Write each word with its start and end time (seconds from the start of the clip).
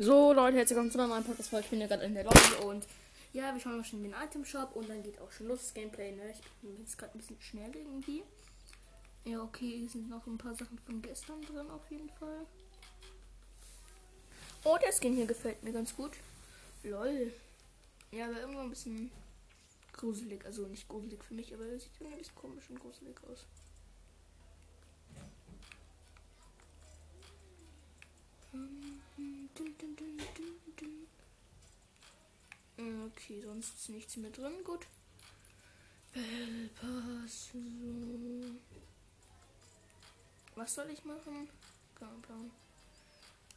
So, 0.00 0.32
Leute, 0.32 0.58
herzlich 0.58 0.76
willkommen 0.76 0.92
zu 0.92 0.98
einer 1.00 1.08
neuen 1.08 1.24
Podcast-Folge. 1.24 1.64
Ich 1.64 1.70
bin 1.70 1.80
ja 1.80 1.88
gerade 1.88 2.04
in 2.04 2.14
der 2.14 2.22
Lobby 2.22 2.64
und 2.64 2.86
ja, 3.32 3.52
wir 3.52 3.60
schauen 3.60 3.78
mal 3.78 3.84
schon 3.84 4.00
den 4.00 4.12
Item-Shop 4.12 4.76
und 4.76 4.88
dann 4.88 5.02
geht 5.02 5.20
auch 5.20 5.32
schon 5.32 5.48
los 5.48 5.58
das 5.58 5.74
Gameplay, 5.74 6.12
ne? 6.12 6.30
Ich 6.30 6.40
bin 6.62 6.78
jetzt 6.78 6.96
gerade 6.96 7.14
ein 7.14 7.18
bisschen 7.18 7.40
schnell 7.40 7.74
irgendwie. 7.74 8.22
Ja, 9.24 9.42
okay, 9.42 9.78
hier 9.78 9.88
sind 9.88 10.08
noch 10.08 10.24
ein 10.28 10.38
paar 10.38 10.54
Sachen 10.54 10.78
von 10.78 11.02
gestern 11.02 11.42
drin 11.42 11.68
auf 11.68 11.90
jeden 11.90 12.10
Fall. 12.10 12.46
Oh, 14.62 14.78
der 14.80 14.92
Skin 14.92 15.16
hier 15.16 15.26
gefällt 15.26 15.64
mir 15.64 15.72
ganz 15.72 15.96
gut. 15.96 16.12
Lol. 16.84 17.32
Ja, 18.12 18.26
aber 18.26 18.38
irgendwo 18.38 18.60
ein 18.60 18.70
bisschen 18.70 19.10
gruselig. 19.94 20.46
Also 20.46 20.68
nicht 20.68 20.86
gruselig 20.86 21.24
für 21.24 21.34
mich, 21.34 21.52
aber 21.52 21.66
er 21.66 21.80
sieht 21.80 21.90
irgendwie 21.98 22.14
ein 22.14 22.18
bisschen 22.18 22.36
komisch 22.36 22.70
und 22.70 22.78
gruselig 22.78 23.16
aus. 23.28 23.46
Okay, 32.78 33.42
sonst 33.42 33.74
ist 33.74 33.88
nichts 33.88 34.16
mehr 34.16 34.30
drin. 34.30 34.52
Gut. 34.64 34.86
Bellpass. 36.12 37.50
So. 37.52 37.58
Was 40.54 40.74
soll 40.74 40.90
ich 40.90 41.04
machen? 41.04 41.48
Kein 41.94 42.22
Plan. 42.22 42.50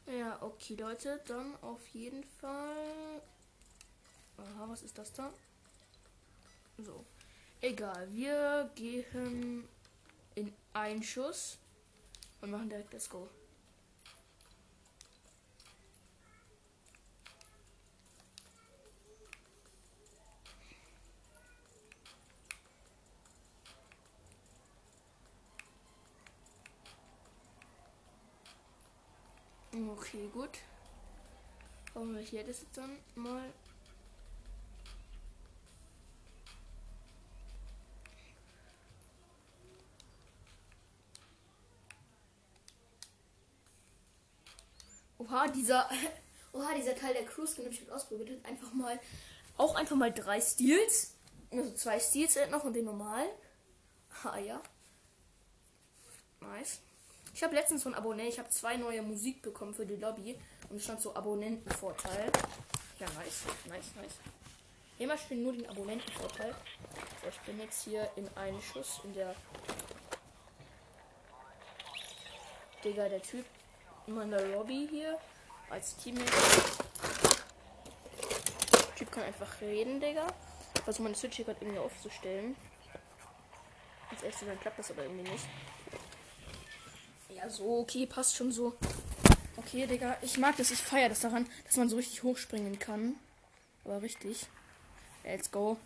Ja, 0.08 0.42
okay, 0.42 0.76
Leute. 0.76 1.22
Dann 1.28 1.56
auf 1.62 1.88
jeden 1.90 2.24
Fall. 2.24 3.22
Aha, 4.38 4.70
was 4.70 4.82
ist 4.82 4.98
das 4.98 5.14
da? 5.14 5.32
So. 6.78 7.06
Egal. 7.62 8.12
Wir 8.12 8.72
gehen 8.76 9.68
in 10.34 10.52
Einschuss 10.74 11.60
und 12.42 12.52
machen 12.52 12.70
direkt 12.70 12.92
Let's 12.92 13.10
Go. 13.10 13.30
Okay, 29.90 30.30
gut. 30.34 30.50
Brauchen 31.94 32.16
wir 32.16 32.22
hier 32.22 32.44
das 32.44 32.62
jetzt 32.62 32.78
dann 32.78 32.98
mal. 33.16 33.52
Oha, 45.18 45.48
dieser. 45.48 45.90
Oha, 46.54 46.74
dieser 46.76 46.96
Teil 46.96 47.14
der 47.14 47.26
Cruise 47.26 47.56
den 47.56 47.72
ich 47.72 47.92
ausprobiert 47.92 48.30
hat. 48.30 48.46
Einfach 48.46 48.74
mal. 48.74 49.00
Auch 49.58 49.76
einfach 49.76 49.96
mal 49.96 50.12
drei 50.12 50.42
Steals. 50.42 51.16
Also 51.52 51.74
zwei 51.74 52.00
Steals 52.00 52.38
noch 52.50 52.64
und 52.64 52.74
den 52.74 52.86
normalen. 52.86 53.30
Ah 54.24 54.38
ja. 54.38 54.62
Nice. 56.40 56.82
Ich 57.34 57.44
habe 57.44 57.56
letztens 57.56 57.84
von 57.84 57.94
Abonnenten, 57.96 58.32
ich 58.32 58.40
habe 58.40 58.50
zwei 58.50 58.78
neue 58.78 59.02
Musik 59.02 59.42
bekommen 59.42 59.74
für 59.74 59.86
die 59.86 59.96
Lobby 59.96 60.38
und 60.70 60.78
es 60.78 60.84
stand 60.84 61.02
so 61.02 61.16
Abonnentenvorteil. 61.16 62.32
Ja, 63.00 63.08
nice, 63.18 63.44
nice, 63.68 63.96
nice. 63.96 64.14
Immer 65.00 65.18
stehen 65.18 65.42
nur 65.44 65.54
den 65.54 65.68
Abonnentenvorteil. 65.68 66.54
So, 67.22 67.30
ich 67.30 67.40
bin 67.40 67.60
jetzt 67.60 67.84
hier 67.84 68.10
in 68.16 68.30
einen 68.36 68.62
Schuss 68.62 69.02
in 69.04 69.14
der. 69.14 69.34
Digga, 72.84 73.10
der 73.10 73.22
Typ 73.22 73.46
in 74.08 74.16
meiner 74.16 74.42
Lobby 74.42 74.88
hier 74.90 75.18
als 75.70 75.96
Teammate. 75.98 76.32
Der 78.74 78.96
Typ 78.96 79.12
kann 79.12 79.24
einfach 79.24 79.62
reden, 79.62 80.00
Digga. 80.00 80.28
Ich 80.76 80.82
versuche 80.82 81.04
meine 81.04 81.16
Switch 81.16 81.38
hier 81.38 81.46
gerade 81.46 81.60
irgendwie 81.62 81.80
aufzustellen. 81.80 82.56
Als 84.10 84.24
erstes 84.24 84.48
dann 84.48 84.60
klappt 84.60 84.80
das 84.80 84.92
aber 84.92 85.04
irgendwie 85.04 85.30
nicht. 85.32 85.46
Ja, 87.42 87.50
so, 87.50 87.80
okay, 87.80 88.06
passt 88.06 88.36
schon 88.36 88.52
so. 88.52 88.78
Okay, 89.58 89.88
Digga, 89.88 90.16
ich 90.22 90.38
mag 90.38 90.58
das, 90.58 90.70
ich 90.70 90.80
feiere 90.80 91.10
das 91.10 91.22
daran, 91.22 91.48
dass 91.66 91.76
man 91.76 91.90
so 91.90 91.96
richtig 91.96 92.22
hochspringen 92.22 92.78
kann. 92.78 93.16
Aber 93.84 94.02
richtig. 94.04 94.46
Let's 95.24 95.50
go. 95.50 95.78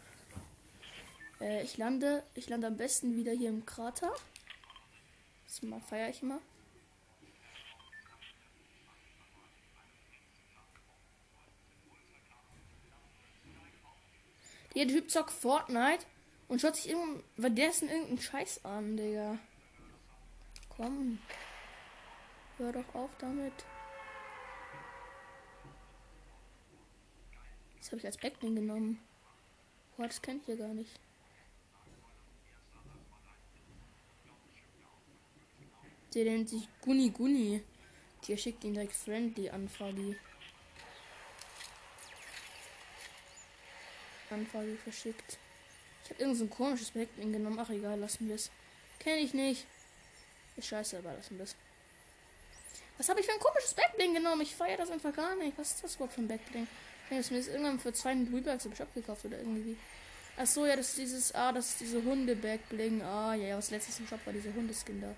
Äh, 1.40 1.64
ich 1.64 1.78
lande, 1.78 2.24
ich 2.34 2.50
lande 2.50 2.68
am 2.68 2.76
besten 2.76 3.16
wieder 3.16 3.32
hier 3.32 3.50
im 3.50 3.66
Krater. 3.66 4.14
Das 5.48 5.62
mal 5.62 5.80
feiere 5.80 6.10
ich 6.10 6.22
immer. 6.22 6.40
Der 14.76 14.88
Typ 14.90 15.10
zockt 15.10 15.32
Fortnite 15.32 16.06
und 16.50 16.60
schaut 16.60 16.76
sich 16.76 16.90
irgendwann, 16.90 17.24
weil 17.38 17.52
der 17.52 17.70
ist 17.70 17.82
irgendeinen 17.82 18.20
Scheiß 18.20 18.66
an, 18.66 18.98
Digga. 18.98 19.38
Komm. 20.76 21.20
Hör 22.58 22.72
doch 22.72 22.96
auf 22.96 23.10
damit. 23.20 23.54
Das 27.78 27.88
habe 27.92 27.98
ich 27.98 28.06
als 28.06 28.18
Backbling 28.18 28.56
genommen. 28.56 29.00
Boah, 29.98 30.08
das 30.08 30.22
kennt 30.22 30.48
ihr 30.48 30.58
gar 30.58 30.74
nicht. 30.74 31.00
Der 36.14 36.26
nennt 36.26 36.50
sich 36.50 36.68
Guni 36.82 37.10
Guni. 37.10 37.62
Der 38.28 38.38
schickt 38.38 38.64
ihn 38.64 38.74
direkt 38.74 38.94
friendly 38.94 39.50
Anfrage. 39.50 40.18
Verschickt. 44.84 45.38
Ich 46.04 46.10
habe 46.10 46.22
irgend 46.22 46.38
so 46.38 46.44
ein 46.46 46.50
komisches 46.50 46.92
Backbling 46.92 47.32
genommen. 47.32 47.60
Ach 47.60 47.70
egal, 47.70 48.00
lassen 48.00 48.28
wir 48.28 48.36
es. 48.36 48.52
Kenne 49.00 49.20
ich 49.20 49.34
nicht. 49.34 49.66
Ist 50.56 50.68
scheiße, 50.68 50.98
aber 50.98 51.14
lassen 51.14 51.38
wir 51.38 51.44
es. 51.44 51.56
Was 52.98 53.10
habe 53.10 53.20
ich 53.20 53.26
für 53.26 53.34
ein 53.34 53.40
komisches 53.40 53.74
Backbling 53.74 54.14
genommen? 54.14 54.42
Ich 54.42 54.56
feiere 54.56 54.78
das 54.78 54.90
einfach 54.90 55.14
gar 55.14 55.36
nicht. 55.36 55.58
Was 55.58 55.72
ist 55.72 55.84
das 55.84 55.96
überhaupt 55.96 56.14
für 56.14 56.22
ein 56.22 56.28
Backbling? 56.28 56.68
Ich 57.10 57.18
habe 57.18 57.34
mir 57.34 57.40
das 57.40 57.48
irgendwann 57.50 57.80
für 57.80 57.94
zwei 57.94 58.12
Rebugs 58.12 58.66
im 58.66 58.76
Shop 58.76 58.94
gekauft 58.94 59.26
oder 59.26 59.38
irgendwie. 59.38 59.78
Ach 60.38 60.46
so, 60.46 60.66
ja, 60.66 60.76
das 60.76 60.90
ist 60.90 60.98
dieses, 60.98 61.36
ah, 61.36 61.52
das 61.52 61.70
ist 61.70 61.80
diese 61.82 62.04
Hunde-Backbling. 62.04 63.02
Ah, 63.02 63.36
ja, 63.36 63.48
ja, 63.48 63.58
was 63.58 63.70
letztes 63.72 64.00
im 64.00 64.08
Shop 64.08 64.20
war, 64.26 64.34
diese 64.34 64.54
Hundeskin 64.54 65.02
da. 65.02 65.14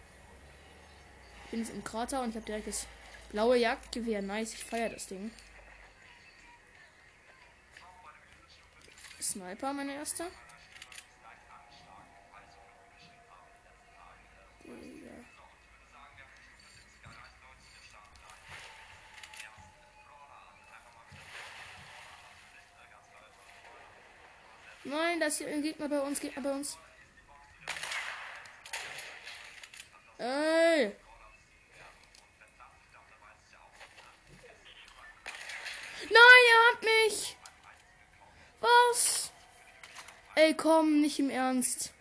Ich 1.45 1.51
bin 1.51 1.59
jetzt 1.61 1.73
im 1.73 1.83
Krater 1.83 2.21
und 2.21 2.29
ich 2.31 2.35
habe 2.35 2.45
direkt 2.45 2.67
das 2.67 2.85
blaue 3.31 3.57
Jagdgewehr. 3.57 4.21
Nice, 4.21 4.53
ich 4.53 4.63
feiere 4.63 4.89
das 4.89 5.07
Ding. 5.07 5.31
Sniper, 9.21 9.73
meine 9.73 9.93
erste. 9.93 10.25
Nein, 24.87 25.19
das 25.19 25.37
hier 25.37 25.47
ein 25.47 25.61
Gegner 25.61 25.89
bei 25.89 25.99
uns, 25.99 26.17
Gegner 26.21 26.41
bei 26.41 26.51
uns. 26.51 26.77
Ey. 30.17 30.95
Nein, 36.09 36.43
er 36.53 36.71
hat 36.71 36.83
mich. 36.83 37.35
Was? 38.61 39.31
Ey, 40.35 40.53
komm, 40.53 41.01
nicht 41.01 41.19
im 41.19 41.29
Ernst. 41.31 41.93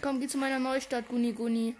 Komm, 0.00 0.20
geh 0.20 0.28
zu 0.28 0.38
meiner 0.38 0.60
Neustadt, 0.60 1.08
Guni 1.08 1.32
Guni. 1.32 1.76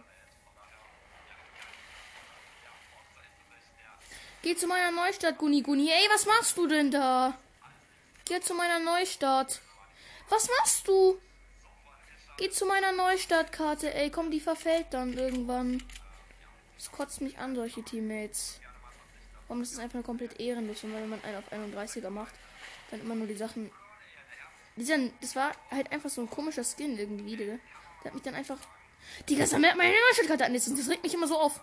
Geh 4.42 4.56
zu 4.56 4.66
meiner 4.66 4.90
Neustadt, 4.90 5.38
Guni 5.38 5.62
Guni. 5.62 5.92
Ey, 5.92 6.08
was 6.10 6.26
machst 6.26 6.56
du 6.56 6.66
denn 6.66 6.90
da? 6.90 7.38
Geh 8.32 8.40
zu 8.40 8.54
meiner 8.54 8.78
Neustart. 8.78 9.60
Was 10.30 10.48
machst 10.48 10.88
du? 10.88 11.20
Geh 12.38 12.48
zu 12.48 12.64
meiner 12.64 12.92
Neustartkarte. 12.92 13.92
Ey, 13.92 14.08
komm, 14.10 14.30
die 14.30 14.40
verfällt 14.40 14.86
dann 14.92 15.12
irgendwann. 15.12 15.84
Das 16.78 16.90
kotzt 16.90 17.20
mich 17.20 17.36
an, 17.36 17.54
solche 17.54 17.82
Teammates. 17.82 18.58
Warum 19.48 19.60
das 19.60 19.72
ist 19.72 19.80
einfach 19.80 20.02
komplett 20.02 20.40
ehrenlos. 20.40 20.82
Und 20.82 20.94
wenn 20.94 21.10
man 21.10 21.22
einen 21.22 21.36
auf 21.36 21.52
31er 21.52 22.08
macht, 22.08 22.32
dann 22.90 23.02
immer 23.02 23.14
nur 23.16 23.26
die 23.26 23.36
Sachen. 23.36 23.70
Dieser, 24.76 24.96
das 25.20 25.36
war 25.36 25.52
halt 25.70 25.92
einfach 25.92 26.08
so 26.08 26.22
ein 26.22 26.30
komischer 26.30 26.64
Skin 26.64 26.98
irgendwie, 26.98 27.36
Digga. 27.36 27.58
Der 28.02 28.04
hat 28.06 28.14
mich 28.14 28.22
dann 28.22 28.34
einfach. 28.34 28.56
Digga, 29.28 29.46
sammelt 29.46 29.76
meine 29.76 29.92
Neustartkarte 30.08 30.46
an. 30.46 30.54
Das 30.54 30.88
regt 30.88 31.02
mich 31.02 31.12
immer 31.12 31.28
so 31.28 31.38
auf. 31.38 31.60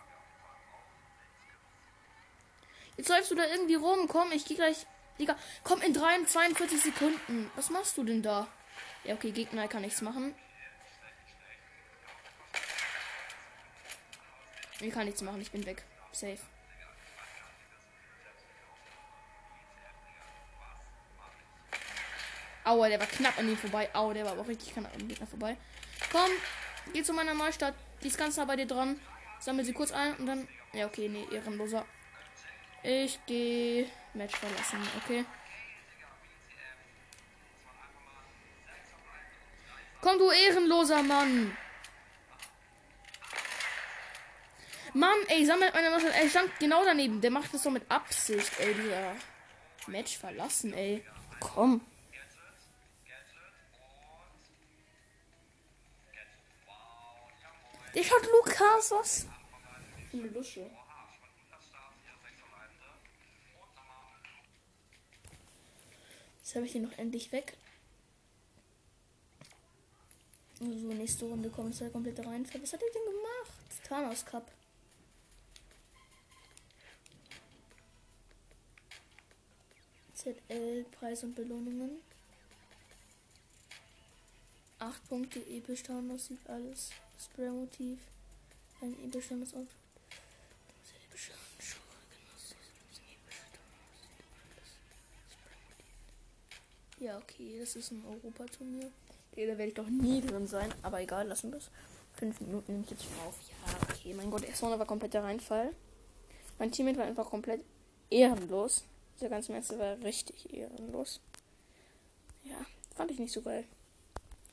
Jetzt 2.96 3.10
läufst 3.10 3.32
du 3.32 3.36
da 3.36 3.48
irgendwie 3.48 3.74
rum. 3.74 4.08
Komm, 4.08 4.32
ich 4.34 4.46
geh 4.46 4.54
gleich 4.54 4.86
Digga, 5.20 5.36
komm 5.64 5.82
in 5.82 5.94
43 5.94 6.82
Sekunden. 6.82 7.52
Was 7.56 7.70
machst 7.70 7.98
du 7.98 8.04
denn 8.04 8.22
da? 8.22 8.48
Ja, 9.04 9.16
okay, 9.16 9.32
Gegner 9.32 9.68
kann 9.68 9.82
nichts 9.82 10.02
machen. 10.02 10.34
Ich 14.80 14.94
kann 14.94 15.06
nichts 15.06 15.22
machen, 15.22 15.42
ich 15.42 15.52
bin 15.52 15.66
weg. 15.66 15.84
Safe. 16.14 16.40
Aua, 22.64 22.88
der 22.88 23.00
war 23.00 23.08
knapp 23.08 23.38
an 23.38 23.50
ihm 23.50 23.58
vorbei. 23.58 23.90
Aua, 23.94 24.14
der 24.14 24.26
war 24.26 24.34
aber 24.34 24.48
richtig 24.48 24.74
knapp 24.74 24.94
an 24.94 25.00
dem 25.00 25.08
Gegner 25.10 25.28
vorbei. 25.28 25.58
Komm, 26.12 26.30
geh 26.94 27.04
zu 27.04 27.14
meiner 27.14 27.34
Neustadt. 27.34 27.74
Die 28.04 28.08
ist 28.08 28.18
ganz 28.18 28.38
nah 28.38 28.46
bei 28.46 28.56
dir 28.56 28.68
dran. 28.68 29.00
Sammel 29.40 29.66
sie 29.66 29.74
kurz 29.74 29.92
ein 29.92 30.16
und 30.16 30.28
dann. 30.28 30.48
Ja, 30.72 30.86
okay, 30.86 31.10
nee, 31.10 31.26
ehrenloser. 31.32 31.86
Ich 32.84 33.20
gehe 33.26 33.90
Match 34.14 34.36
verlassen, 34.36 34.80
okay. 35.04 35.26
Komm, 40.02 40.18
du 40.18 40.32
ehrenloser 40.32 41.04
Mann. 41.04 41.56
Mann, 44.94 45.18
ey, 45.28 45.46
sammelt 45.46 45.74
meine 45.74 45.90
Mannschaft. 45.92 46.16
Er 46.16 46.30
stand 46.30 46.58
genau 46.60 46.84
daneben. 46.84 47.22
Der 47.22 47.32
macht 47.32 47.54
das 47.54 47.64
doch 47.64 47.72
mit 47.72 47.90
Absicht, 47.92 48.52
ey, 48.60 48.74
dieser 48.74 49.16
Match 49.88 50.18
verlassen, 50.18 50.74
ey. 50.74 51.06
Komm. 51.40 51.82
Der 57.96 58.04
schaut 58.04 58.26
Lukas, 58.26 58.92
was? 58.92 59.28
Eine 60.14 60.28
Lusche. 60.28 60.70
Jetzt 66.50 66.56
habe 66.56 66.66
ich 66.66 66.72
den 66.72 66.82
noch 66.82 66.98
endlich 66.98 67.32
weg. 67.32 67.56
So, 70.60 70.66
nächste 70.66 71.26
Runde 71.26 71.48
kommt 71.52 71.76
es 71.76 71.80
ja 71.80 71.90
komplett 71.90 72.26
rein. 72.26 72.44
Was 72.44 72.74
hat 72.74 72.82
er 72.82 72.90
denn 72.90 73.06
gemacht? 73.06 73.84
Thanos 73.88 74.26
Cup. 74.26 74.52
ZL, 80.16 80.86
Preis 80.86 81.24
und 81.24 81.36
Belohnungen. 81.36 82.02
8 84.80 85.08
Punkte, 85.08 85.42
episch 85.42 85.84
Thanos 85.84 86.26
sieht 86.26 86.50
alles. 86.50 86.90
Spray-Motiv. 87.20 88.00
Ein 88.82 88.96
episch 89.06 89.28
Thanos 89.28 89.54
Outfit. 89.54 89.89
Ja, 97.10 97.18
okay, 97.18 97.58
das 97.60 97.76
ist 97.76 97.90
ein 97.90 98.04
Europaturnier. 98.06 98.92
Da 99.36 99.42
werde 99.42 99.66
ich 99.66 99.74
doch 99.74 99.90
nie 99.90 100.22
drin 100.22 100.46
sein. 100.46 100.72
Aber 100.84 101.02
egal, 101.02 101.28
lassen 101.28 101.50
wir 101.50 101.58
es. 101.58 101.72
Fünf 102.14 102.40
Minuten 102.40 102.72
nehme 102.72 102.84
ich 102.84 102.92
jetzt 102.92 103.04
schon 103.04 103.28
auf. 103.28 103.36
Ja, 103.50 103.74
okay, 103.90 104.14
mein 104.14 104.30
Gott, 104.30 104.44
erstmal 104.44 104.78
war 104.78 104.86
komplett 104.86 105.16
der 105.16 105.24
Reinfall. 105.24 105.74
Mein 106.60 106.72
Teammate 106.72 107.00
war 107.00 107.06
einfach 107.06 107.28
komplett 107.28 107.62
ehrenlos. 108.12 108.84
Dieser 109.16 109.30
ganze 109.30 109.52
Match 109.52 109.70
war 109.72 110.00
richtig 110.04 110.54
ehrenlos. 110.54 111.20
Ja, 112.44 112.64
fand 112.96 113.10
ich 113.10 113.18
nicht 113.18 113.34
so 113.34 113.42
geil. 113.42 113.64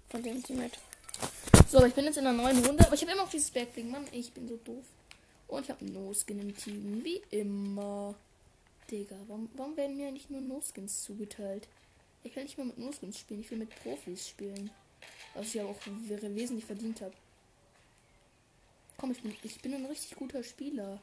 Von 0.08 0.22
dem 0.22 0.42
Teammate. 0.42 0.78
So, 1.68 1.76
aber 1.76 1.88
ich 1.88 1.94
bin 1.94 2.06
jetzt 2.06 2.16
in 2.16 2.26
einer 2.26 2.42
neuen 2.42 2.64
Runde. 2.64 2.86
Aber 2.86 2.94
ich 2.94 3.02
habe 3.02 3.12
immer 3.12 3.24
noch 3.24 3.30
dieses 3.30 3.50
Backbling. 3.50 3.90
Mann, 3.90 4.06
ich 4.12 4.32
bin 4.32 4.48
so 4.48 4.56
doof. 4.64 4.84
Und 5.48 5.64
ich 5.64 5.70
habe 5.70 5.84
No-Skin 5.84 6.40
im 6.40 6.56
Team. 6.56 7.04
Wie 7.04 7.20
immer. 7.32 8.14
Digga, 8.90 9.16
warum, 9.26 9.50
warum 9.56 9.76
werden 9.76 9.98
mir 9.98 10.08
eigentlich 10.08 10.30
nur 10.30 10.40
No-Skins 10.40 11.02
zugeteilt? 11.02 11.68
Ich 12.26 12.34
will 12.34 12.42
nicht 12.42 12.58
mehr 12.58 12.66
mit 12.66 12.76
No-Skins 12.76 13.20
spielen. 13.20 13.40
Ich 13.40 13.50
will 13.52 13.58
mit 13.58 13.70
Profis 13.82 14.28
spielen. 14.28 14.70
Was 15.34 15.46
ich 15.46 15.54
ja 15.54 15.64
auch 15.64 15.76
wesentlich 15.86 16.64
verdient 16.64 17.00
habe. 17.00 17.14
Komm, 18.96 19.12
ich 19.12 19.22
bin, 19.22 19.36
ich 19.44 19.60
bin 19.60 19.74
ein 19.74 19.86
richtig 19.86 20.16
guter 20.16 20.42
Spieler. 20.42 21.00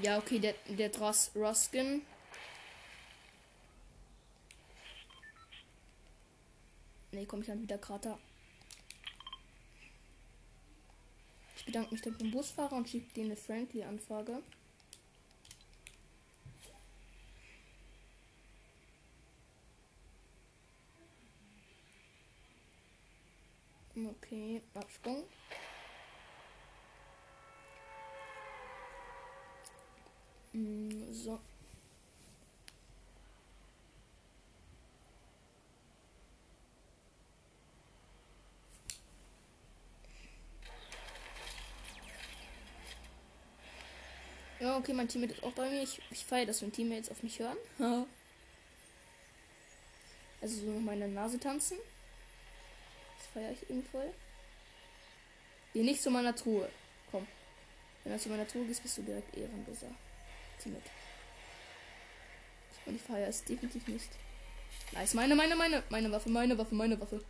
Ja, 0.00 0.16
okay, 0.16 0.38
der, 0.38 0.54
der 0.68 0.88
Dross 0.88 1.32
Ruskin. 1.34 2.02
Ne, 7.12 7.26
komm 7.26 7.40
ich 7.40 7.46
dann 7.46 7.60
wieder 7.60 7.76
Krater. 7.76 8.18
Ich 11.56 11.57
bedanke 11.68 11.92
mich 11.92 12.00
dann 12.02 12.16
beim 12.16 12.30
Busfahrer 12.30 12.76
und 12.76 12.88
schicke 12.88 13.12
dir 13.12 13.24
eine 13.24 13.36
Friendly-Anfrage. 13.36 14.42
Okay, 23.94 24.62
Absprung. 24.74 25.24
Mm, 30.54 31.12
so. 31.12 31.38
Ja, 44.60 44.67
okay, 44.78 44.92
mein 44.92 45.08
Teammate 45.08 45.34
ist 45.34 45.42
auch 45.42 45.52
bei 45.52 45.68
mir. 45.68 45.82
Ich, 45.82 46.00
ich 46.10 46.24
feiere, 46.24 46.46
dass 46.46 46.62
mein 46.62 46.72
Teammates 46.72 47.10
auf 47.10 47.22
mich 47.22 47.38
hören. 47.38 47.56
also 50.40 50.60
so 50.60 50.66
meine 50.80 51.08
Nase 51.08 51.38
tanzen. 51.38 51.78
Das 53.18 53.26
feiere 53.28 53.52
ich 53.52 53.62
irgendwie 53.68 53.88
voll. 53.88 54.14
Geh 55.74 55.82
nicht 55.82 56.02
zu 56.02 56.10
meiner 56.10 56.34
Truhe. 56.34 56.68
Komm. 57.10 57.26
Wenn 58.04 58.12
du 58.12 58.18
zu 58.18 58.28
meiner 58.28 58.46
Truhe 58.46 58.64
gehst, 58.64 58.82
bist 58.82 58.98
du 58.98 59.02
direkt 59.02 59.36
ehrenloser. 59.36 59.90
Teammate. 60.62 60.90
Und 62.86 62.96
ich 62.96 63.02
feiere 63.02 63.28
es 63.28 63.44
definitiv 63.44 63.86
nicht. 63.88 64.08
Nice, 64.92 65.14
meine, 65.14 65.34
meine, 65.34 65.54
meine, 65.56 65.82
meine 65.90 66.10
Waffe, 66.10 66.30
meine 66.30 66.56
Waffe, 66.56 66.74
meine 66.74 66.98
Waffe. 67.00 67.22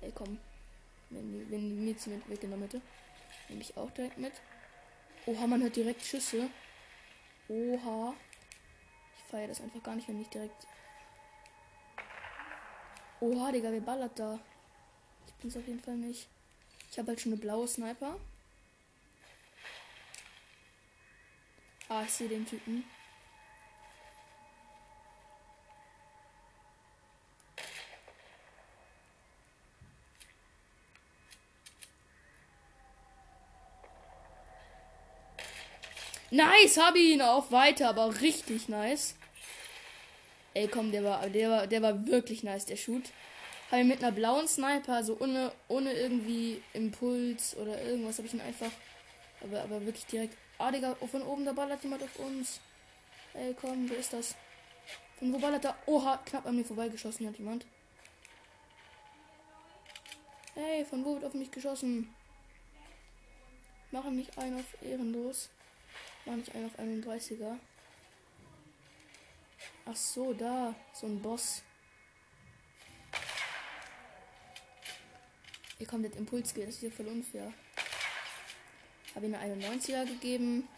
Ey, 0.00 0.12
komm. 0.14 0.38
Wenn, 1.10 1.50
wenn 1.50 1.84
mir 1.84 1.96
Teammate 1.96 2.28
weg 2.28 2.42
in 2.42 2.50
der 2.50 2.58
Mitte. 2.58 2.80
Nehme 3.48 3.60
ich 3.60 3.76
auch 3.76 3.90
direkt 3.90 4.18
mit. 4.18 4.32
Oha, 5.26 5.46
man 5.46 5.62
hört 5.62 5.76
direkt 5.76 6.02
Schüsse. 6.04 6.48
Oha. 7.48 8.14
Ich 9.16 9.24
feiere 9.30 9.48
das 9.48 9.60
einfach 9.60 9.82
gar 9.82 9.94
nicht, 9.94 10.08
wenn 10.08 10.20
ich 10.20 10.28
direkt. 10.28 10.66
Oha, 13.20 13.52
Digga, 13.52 13.70
wer 13.70 13.80
ballert 13.80 14.18
da? 14.18 14.38
Ich 15.26 15.34
bin's 15.34 15.56
auf 15.56 15.66
jeden 15.66 15.80
Fall 15.80 15.96
nicht. 15.96 16.28
Ich 16.90 16.98
habe 16.98 17.08
halt 17.08 17.20
schon 17.20 17.32
eine 17.32 17.40
blaue 17.40 17.66
Sniper. 17.66 18.16
Ah, 21.88 22.02
ich 22.02 22.10
sehe 22.10 22.28
den 22.28 22.46
Typen. 22.46 22.84
Nice, 36.34 36.78
hab 36.78 36.96
ihn 36.96 37.22
auch 37.22 37.52
weiter, 37.52 37.88
aber 37.88 38.20
richtig 38.20 38.68
nice. 38.68 39.14
Ey, 40.52 40.66
komm, 40.66 40.90
der 40.90 41.04
war, 41.04 41.28
der 41.28 41.48
war, 41.48 41.66
der 41.68 41.80
war 41.80 42.08
wirklich 42.08 42.42
nice, 42.42 42.66
der 42.66 42.74
Shoot. 42.74 43.04
Habe 43.70 43.82
ihn 43.82 43.86
mit 43.86 44.02
einer 44.02 44.10
blauen 44.10 44.48
Sniper, 44.48 44.94
also 44.94 45.16
ohne, 45.20 45.52
ohne 45.68 45.92
irgendwie 45.92 46.60
Impuls 46.72 47.56
oder 47.56 47.80
irgendwas, 47.80 48.18
habe 48.18 48.26
ich 48.26 48.34
ihn 48.34 48.40
einfach, 48.40 48.72
aber, 49.44 49.62
aber 49.62 49.86
wirklich 49.86 50.06
direkt. 50.06 50.36
Ah, 50.58 50.72
Digga, 50.72 50.96
oh, 50.98 51.06
von 51.06 51.22
oben, 51.22 51.44
da 51.44 51.52
ballert 51.52 51.84
jemand 51.84 52.02
auf 52.02 52.18
uns. 52.18 52.58
Ey, 53.34 53.54
komm, 53.54 53.88
wer 53.88 53.98
ist 53.98 54.12
das? 54.12 54.34
Von 55.20 55.32
wo 55.32 55.38
ballert 55.38 55.64
da? 55.64 55.76
Oha, 55.86 56.16
knapp 56.24 56.46
an 56.46 56.56
mir 56.56 56.64
vorbeigeschossen 56.64 57.28
hat 57.28 57.38
jemand. 57.38 57.64
Ey, 60.56 60.84
von 60.84 61.04
wo 61.04 61.14
wird 61.14 61.26
auf 61.26 61.34
mich 61.34 61.52
geschossen? 61.52 62.12
Machen 63.92 64.16
mich 64.16 64.36
ein 64.36 64.56
auf 64.56 64.82
ehrenlos. 64.82 65.48
War 66.24 66.36
nicht 66.36 66.54
ein 66.54 66.66
auf 66.66 66.78
31er. 66.78 67.58
Ach 69.86 69.96
so, 69.96 70.32
da. 70.32 70.74
So 70.92 71.06
ein 71.06 71.20
Boss. 71.20 71.62
Hier 75.78 75.86
kommt 75.86 76.04
der 76.04 76.16
Impuls, 76.16 76.54
das 76.54 76.64
ist 76.64 76.80
hier 76.80 76.92
voll 76.92 77.08
unfair. 77.08 77.52
Habe 79.14 79.26
ihm 79.26 79.34
eine 79.34 79.66
91er 79.66 80.06
gegeben. 80.06 80.68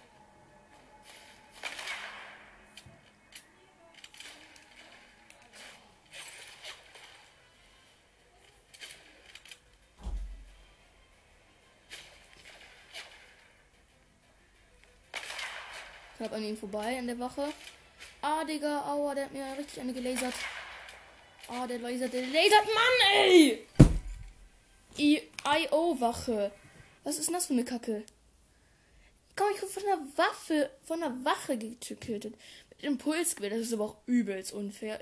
An 16.37 16.45
ihm 16.45 16.57
vorbei 16.57 16.97
in 16.99 17.07
der 17.07 17.19
Wache. 17.19 17.53
Ah, 18.21 18.45
Digga, 18.45 18.87
aua, 18.87 19.15
der 19.15 19.25
hat 19.25 19.33
mir 19.33 19.45
richtig 19.59 19.81
eine 19.81 19.93
gelasert. 19.93 20.35
Ah, 21.49 21.67
der 21.67 21.79
lasert, 21.79 22.13
der 22.13 22.27
lasert, 22.27 22.67
Mann, 22.67 22.97
ey! 23.15 23.67
IO-Wache. 24.99 26.53
Was 27.05 27.19
ist 27.19 27.27
denn 27.27 27.35
das 27.35 27.47
für 27.47 27.53
eine 27.53 27.65
Kacke? 27.65 28.05
Komm, 29.37 29.49
ich 29.55 29.63
wurde 29.63 29.73
von 29.73 29.83
der 29.85 29.99
Waffe, 30.17 30.71
von 30.83 31.01
der 31.01 31.25
Wache 31.25 31.57
getötet. 31.59 32.35
Mit 32.71 32.83
Impulsgewehr, 32.83 33.51
das 33.51 33.61
ist 33.61 33.73
aber 33.75 33.85
auch 33.85 33.97
übelst 34.07 34.53
unfair. 34.53 34.99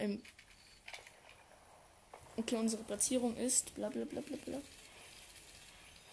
Okay, 2.36 2.56
unsere 2.56 2.82
Platzierung 2.82 3.36
ist 3.36 3.74
bla 3.74 3.88
bla 3.88 4.04
bla 4.04 4.20
bla 4.20 4.36
bla. 4.44 4.60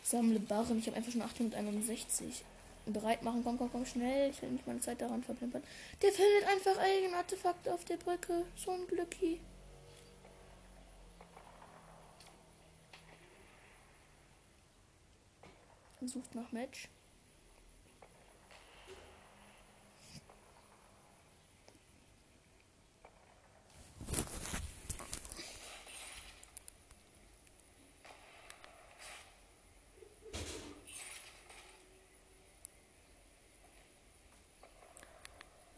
Sammle 0.03 0.39
Barren. 0.39 0.79
Ich 0.79 0.87
habe 0.87 0.97
einfach 0.97 1.11
schon 1.11 1.21
861. 1.21 2.43
Bereit 2.85 3.23
machen, 3.23 3.43
komm, 3.43 3.57
komm, 3.57 3.71
komm, 3.71 3.85
schnell. 3.85 4.31
Ich 4.31 4.41
will 4.41 4.51
nicht 4.51 4.65
meine 4.67 4.79
Zeit 4.79 5.01
daran 5.01 5.23
verplempern. 5.23 5.63
Der 6.01 6.11
findet 6.11 6.47
einfach 6.47 6.77
ein 6.77 7.13
Artefakt 7.13 7.69
auf 7.69 7.85
der 7.85 7.97
Brücke. 7.97 8.45
So 8.55 8.71
ein 8.71 8.87
Glücki. 8.87 9.39
Sucht 16.03 16.33
nach 16.33 16.51
Match. 16.51 16.89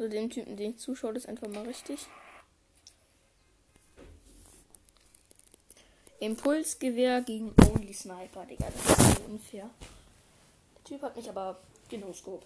So, 0.04 0.10
dem 0.10 0.30
Typen, 0.30 0.58
den 0.58 0.72
ich 0.72 0.80
zuschaue, 0.80 1.14
ist 1.14 1.30
einfach 1.30 1.48
mal 1.48 1.64
richtig. 1.66 1.98
Impulsgewehr 6.20 7.22
gegen 7.22 7.56
Only 7.66 7.94
Sniper, 7.94 8.46
Digga. 8.46 8.66
Das 8.70 9.00
ist 9.00 9.18
so 9.18 9.24
unfair. 9.24 9.70
Der 10.76 10.84
Typ 10.84 11.02
hat 11.04 11.16
mich 11.16 11.30
aber 11.30 11.58
Genoscope. 11.88 12.46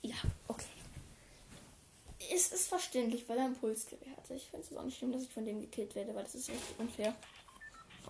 Ja, 0.00 0.14
okay. 0.48 0.64
Es 2.32 2.50
ist 2.52 2.68
verständlich, 2.68 3.28
weil 3.28 3.36
er 3.36 3.48
Impulsgewehr 3.48 4.16
hatte. 4.16 4.32
Ich 4.32 4.48
finde 4.48 4.66
es 4.66 4.74
auch 4.74 4.84
nicht 4.84 4.96
schlimm, 4.96 5.12
dass 5.12 5.24
ich 5.24 5.28
von 5.28 5.44
dem 5.44 5.60
gekillt 5.60 5.94
werde, 5.94 6.14
weil 6.14 6.24
das 6.24 6.36
ist 6.36 6.48
echt 6.48 6.78
unfair. 6.78 7.14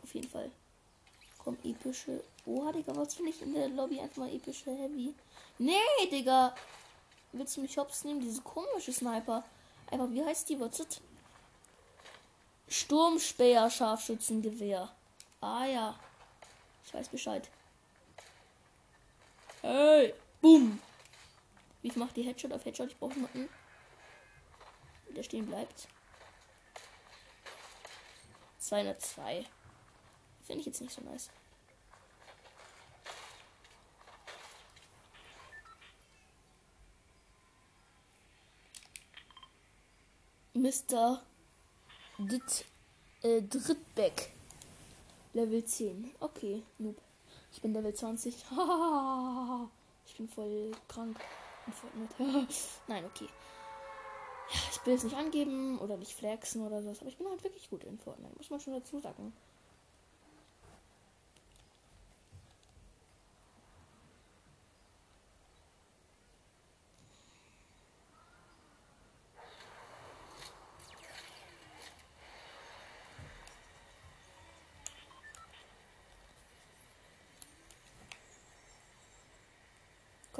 Auf 0.00 0.14
jeden 0.14 0.28
Fall. 0.28 0.52
Komm, 1.38 1.58
epische. 1.64 2.22
Oh, 2.46 2.70
Digga, 2.70 2.94
was 2.94 3.14
finde 3.14 3.32
ich 3.32 3.42
in 3.42 3.54
der 3.54 3.70
Lobby 3.70 3.98
einfach 3.98 4.18
mal 4.18 4.32
epische 4.32 4.70
Heavy? 4.70 5.16
Nee, 5.58 6.06
Digga. 6.12 6.54
Willst 7.32 7.56
du 7.56 7.62
mich 7.62 7.78
hops 7.78 8.04
nehmen? 8.04 8.20
Diese 8.20 8.42
komische 8.42 8.92
Sniper. 8.92 9.44
Einfach, 9.90 10.10
wie 10.10 10.24
heißt 10.24 10.48
die? 10.48 10.60
Was 10.60 10.80
ist 10.80 11.02
Sturmspeer 12.72 13.68
Scharfschützengewehr. 13.68 14.90
Ah 15.42 15.66
ja. 15.66 15.98
Ich 16.86 16.94
weiß 16.94 17.08
Bescheid. 17.10 17.48
Hey, 19.60 20.14
boom. 20.40 20.80
Wie 21.82 21.92
macht 21.96 22.16
die 22.16 22.22
Headshot 22.22 22.52
auf 22.52 22.64
Headshot? 22.64 22.88
Ich 22.88 22.98
brauche 22.98 23.14
jemanden, 23.14 23.48
der 25.14 25.22
stehen 25.22 25.46
bleibt. 25.46 25.86
202. 28.58 29.44
Finde 30.44 30.60
ich 30.60 30.66
jetzt 30.66 30.80
nicht 30.80 30.94
so 30.94 31.02
nice. 31.02 31.28
Mr. 40.54 41.22
Dit, 42.18 42.66
äh, 43.22 43.40
Drittbeck. 43.40 44.32
Level 45.32 45.64
10. 45.64 46.14
Okay, 46.20 46.62
Noob. 46.78 47.00
Ich 47.52 47.62
bin 47.62 47.72
Level 47.72 47.94
20. 47.94 48.34
ich 50.06 50.16
bin 50.16 50.28
voll 50.28 50.72
krank. 50.88 51.18
Nein, 52.86 53.04
okay. 53.06 53.28
Ich 54.70 54.84
will 54.84 54.94
es 54.94 55.04
nicht 55.04 55.16
angeben 55.16 55.78
oder 55.78 55.96
nicht 55.96 56.14
flexen 56.14 56.66
oder 56.66 56.82
so, 56.82 56.90
aber 56.90 57.06
ich 57.06 57.16
bin 57.16 57.28
halt 57.28 57.42
wirklich 57.42 57.70
gut 57.70 57.84
in 57.84 57.98
Fortnite, 57.98 58.36
muss 58.36 58.50
man 58.50 58.60
schon 58.60 58.74
dazu 58.74 59.00
sagen. 59.00 59.32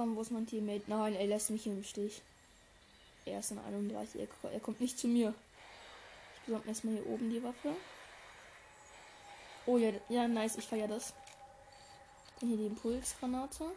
Komm, 0.03 0.17
wo 0.17 0.23
ist 0.23 0.33
mein 0.33 0.49
Teammate? 0.49 0.83
Nein, 0.89 1.15
er 1.15 1.29
lässt 1.29 1.51
mich 1.51 1.65
im 1.65 1.85
Stich. 1.85 2.23
Er 3.25 3.39
ist 3.39 3.53
in 3.53 3.61
31. 3.61 4.21
Er, 4.21 4.51
er 4.51 4.59
kommt 4.59 4.81
nicht 4.81 4.99
zu 4.99 5.07
mir. 5.07 5.33
Ich 6.35 6.41
besorge 6.43 6.67
erstmal 6.67 6.95
hier 6.95 7.07
oben 7.07 7.31
die 7.31 7.41
Waffe. 7.41 7.77
Oh 9.65 9.79
ja, 9.79 9.93
ja, 10.09 10.27
nice, 10.27 10.57
ich 10.57 10.67
feiere 10.67 10.89
das. 10.89 11.15
Dann 12.41 12.49
hier 12.49 12.59
die 12.59 12.67
Impulsgranate. 12.67 13.71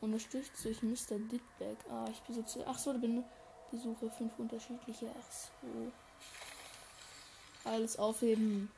Unterstützt 0.00 0.64
durch 0.64 0.82
Mr. 0.82 1.20
Ditback. 1.30 1.78
Ah, 1.88 2.08
ich 2.10 2.18
besitze. 2.22 2.64
Ach 2.66 2.76
so, 2.76 2.92
da 2.92 2.98
bin 2.98 3.22
besuche 3.70 4.10
fünf 4.10 4.36
unterschiedliche. 4.40 5.08
Ach 5.16 5.32
so. 5.62 5.92
Alles 7.70 7.96
aufheben. 7.96 8.72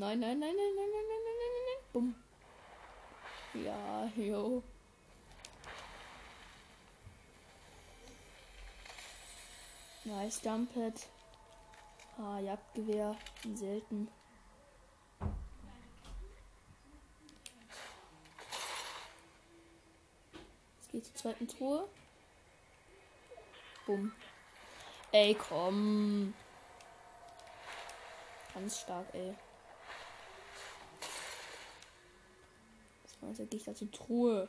Nein, 0.00 0.18
nein, 0.18 0.38
nein, 0.38 0.56
nein, 0.56 0.74
nein, 0.76 0.90
nein, 0.90 1.04
nein, 1.08 1.22
nein, 1.26 1.36
nein, 1.36 1.50
nein, 1.52 1.64
nein. 1.68 1.84
Bumm. 1.92 2.14
Ja, 3.52 4.06
jo. 4.16 4.62
Nice 10.04 10.40
Dumpet. 10.40 11.06
Ah, 12.16 12.38
Jagdgewehr. 12.38 13.14
Selten. 13.54 14.08
Jetzt 20.78 20.92
geht 20.92 21.04
zur 21.04 21.14
zweiten 21.14 21.46
Truhe. 21.46 21.86
Bumm. 23.84 24.12
Ey, 25.12 25.34
komm. 25.34 26.32
Ganz 28.54 28.80
stark, 28.80 29.06
ey. 29.12 29.36
Also 33.22 33.44
gehe 33.46 33.58
ich 33.58 33.64
da 33.64 33.74
zur 33.74 33.90
Truhe. 33.90 34.48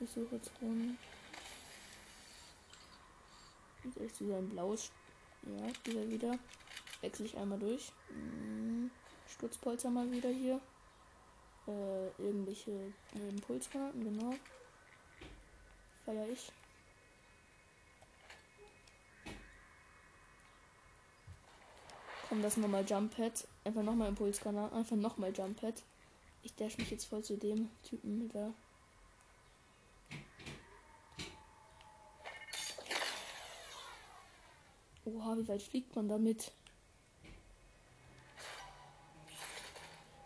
Ich 0.00 0.10
suche 0.10 0.40
rum. 0.60 0.98
Jetzt 3.84 3.96
ist 3.96 4.20
wieder 4.20 4.38
ein 4.38 4.48
blaues. 4.48 4.90
Ja, 5.42 5.66
wieder 5.84 6.08
wieder. 6.08 6.38
Wechsle 7.00 7.26
ich 7.26 7.36
einmal 7.36 7.58
durch. 7.58 7.92
Hm, 8.08 8.90
Stutzpolster 9.28 9.90
mal 9.90 10.10
wieder 10.10 10.30
hier. 10.30 10.60
Äh, 11.66 12.08
irgendwelche 12.18 12.92
Impulskarten, 13.14 14.04
genau. 14.04 14.34
Feier 16.04 16.28
ich. 16.28 16.52
Komm, 22.28 22.42
das 22.42 22.56
nochmal 22.56 22.84
Jump 22.88 23.16
Pad. 23.16 23.46
Einfach 23.64 23.82
nochmal 23.82 24.08
Impulskanal. 24.08 24.72
Einfach 24.72 24.96
nochmal 24.96 25.32
Jump 25.36 25.60
Pad. 25.60 25.82
Ich 26.42 26.54
dash 26.54 26.76
mich 26.78 26.90
jetzt 26.90 27.06
voll 27.06 27.22
zu 27.22 27.36
dem 27.36 27.70
Typen 27.82 28.28
da. 28.32 28.52
Oha, 35.04 35.36
wie 35.38 35.46
weit 35.46 35.62
fliegt 35.62 35.94
man 35.94 36.08
damit? 36.08 36.50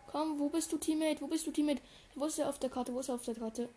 Komm, 0.07 0.39
wo 0.39 0.49
bist 0.49 0.71
du, 0.71 0.77
Teammate? 0.77 1.21
Wo 1.21 1.27
bist 1.27 1.45
du, 1.45 1.51
Teammate? 1.51 1.81
Wo 2.15 2.25
ist 2.25 2.39
er 2.39 2.49
auf 2.49 2.59
der 2.59 2.69
Karte? 2.69 2.93
Wo 2.93 2.99
ist 2.99 3.09
er 3.09 3.15
auf 3.15 3.23
der 3.23 3.35
Karte? 3.35 3.69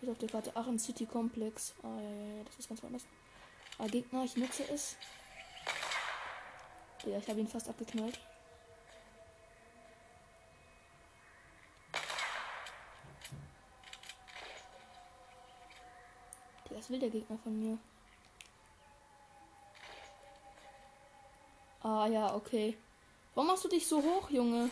Wo 0.00 0.06
ist 0.06 0.12
auf 0.12 0.18
der 0.18 0.28
Karte? 0.28 0.56
Aachen 0.56 0.78
City 0.78 1.06
Complex. 1.06 1.74
Ah, 1.82 1.88
ja, 2.00 2.10
ja, 2.10 2.36
ja, 2.36 2.44
das 2.44 2.58
ist 2.58 2.68
ganz 2.68 2.84
anders. 2.84 3.04
Ah, 3.78 3.86
Gegner, 3.88 4.24
ich 4.24 4.36
nutze 4.36 4.62
es. 4.72 4.96
Ja, 7.04 7.18
ich 7.18 7.28
habe 7.28 7.40
ihn 7.40 7.48
fast 7.48 7.68
abgeknallt. 7.68 8.18
Was 16.70 16.90
will 16.90 17.00
der 17.00 17.10
Gegner 17.10 17.36
von 17.38 17.60
mir? 17.60 17.78
Ah 21.82 22.06
ja, 22.06 22.34
okay. 22.34 22.76
Warum 23.34 23.48
machst 23.48 23.64
du 23.64 23.68
dich 23.68 23.86
so 23.86 24.02
hoch, 24.02 24.30
Junge? 24.30 24.70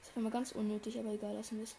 Das 0.00 0.14
wäre 0.14 0.24
mal 0.24 0.30
ganz 0.30 0.52
unnötig, 0.52 0.98
aber 0.98 1.10
egal, 1.10 1.34
lassen 1.34 1.56
wir 1.58 1.64
es. 1.64 1.76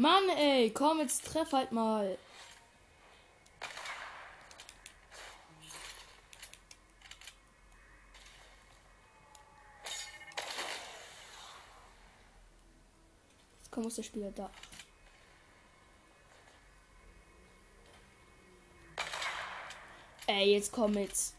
Mann, 0.00 0.30
ey, 0.30 0.70
komm, 0.70 1.00
jetzt 1.00 1.26
treff 1.26 1.52
halt 1.52 1.72
mal. 1.72 2.16
Jetzt 13.58 13.70
komm, 13.70 13.82
muss 13.82 13.96
der 13.96 14.02
Spieler 14.02 14.30
da. 14.30 14.50
Ey, 20.26 20.52
jetzt 20.52 20.72
komm 20.72 20.94
jetzt. 20.94 21.34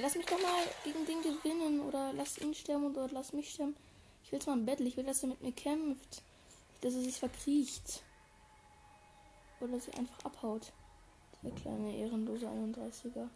Lass 0.00 0.16
mich 0.16 0.26
doch 0.26 0.38
mal 0.42 0.66
gegen 0.84 1.06
den 1.06 1.22
gewinnen 1.22 1.80
oder 1.80 2.12
lass 2.12 2.36
ihn 2.36 2.54
sterben 2.54 2.94
oder 2.94 3.08
lass 3.10 3.32
mich 3.32 3.54
sterben. 3.54 3.74
Ich 4.22 4.32
will 4.32 4.42
zwar 4.42 4.54
ein 4.54 4.66
Battle, 4.66 4.86
ich 4.86 4.98
will, 4.98 5.04
dass 5.04 5.22
er 5.22 5.30
mit 5.30 5.40
mir 5.40 5.52
kämpft. 5.52 6.22
Dass 6.82 6.94
er 6.94 7.00
sich 7.00 7.16
verkriecht. 7.16 8.02
Oder 9.60 9.74
er 9.74 9.98
einfach 9.98 10.24
abhaut. 10.24 10.72
Der 11.42 11.52
kleine 11.52 11.96
ehrenlose 11.96 12.46
31er. 12.46 13.28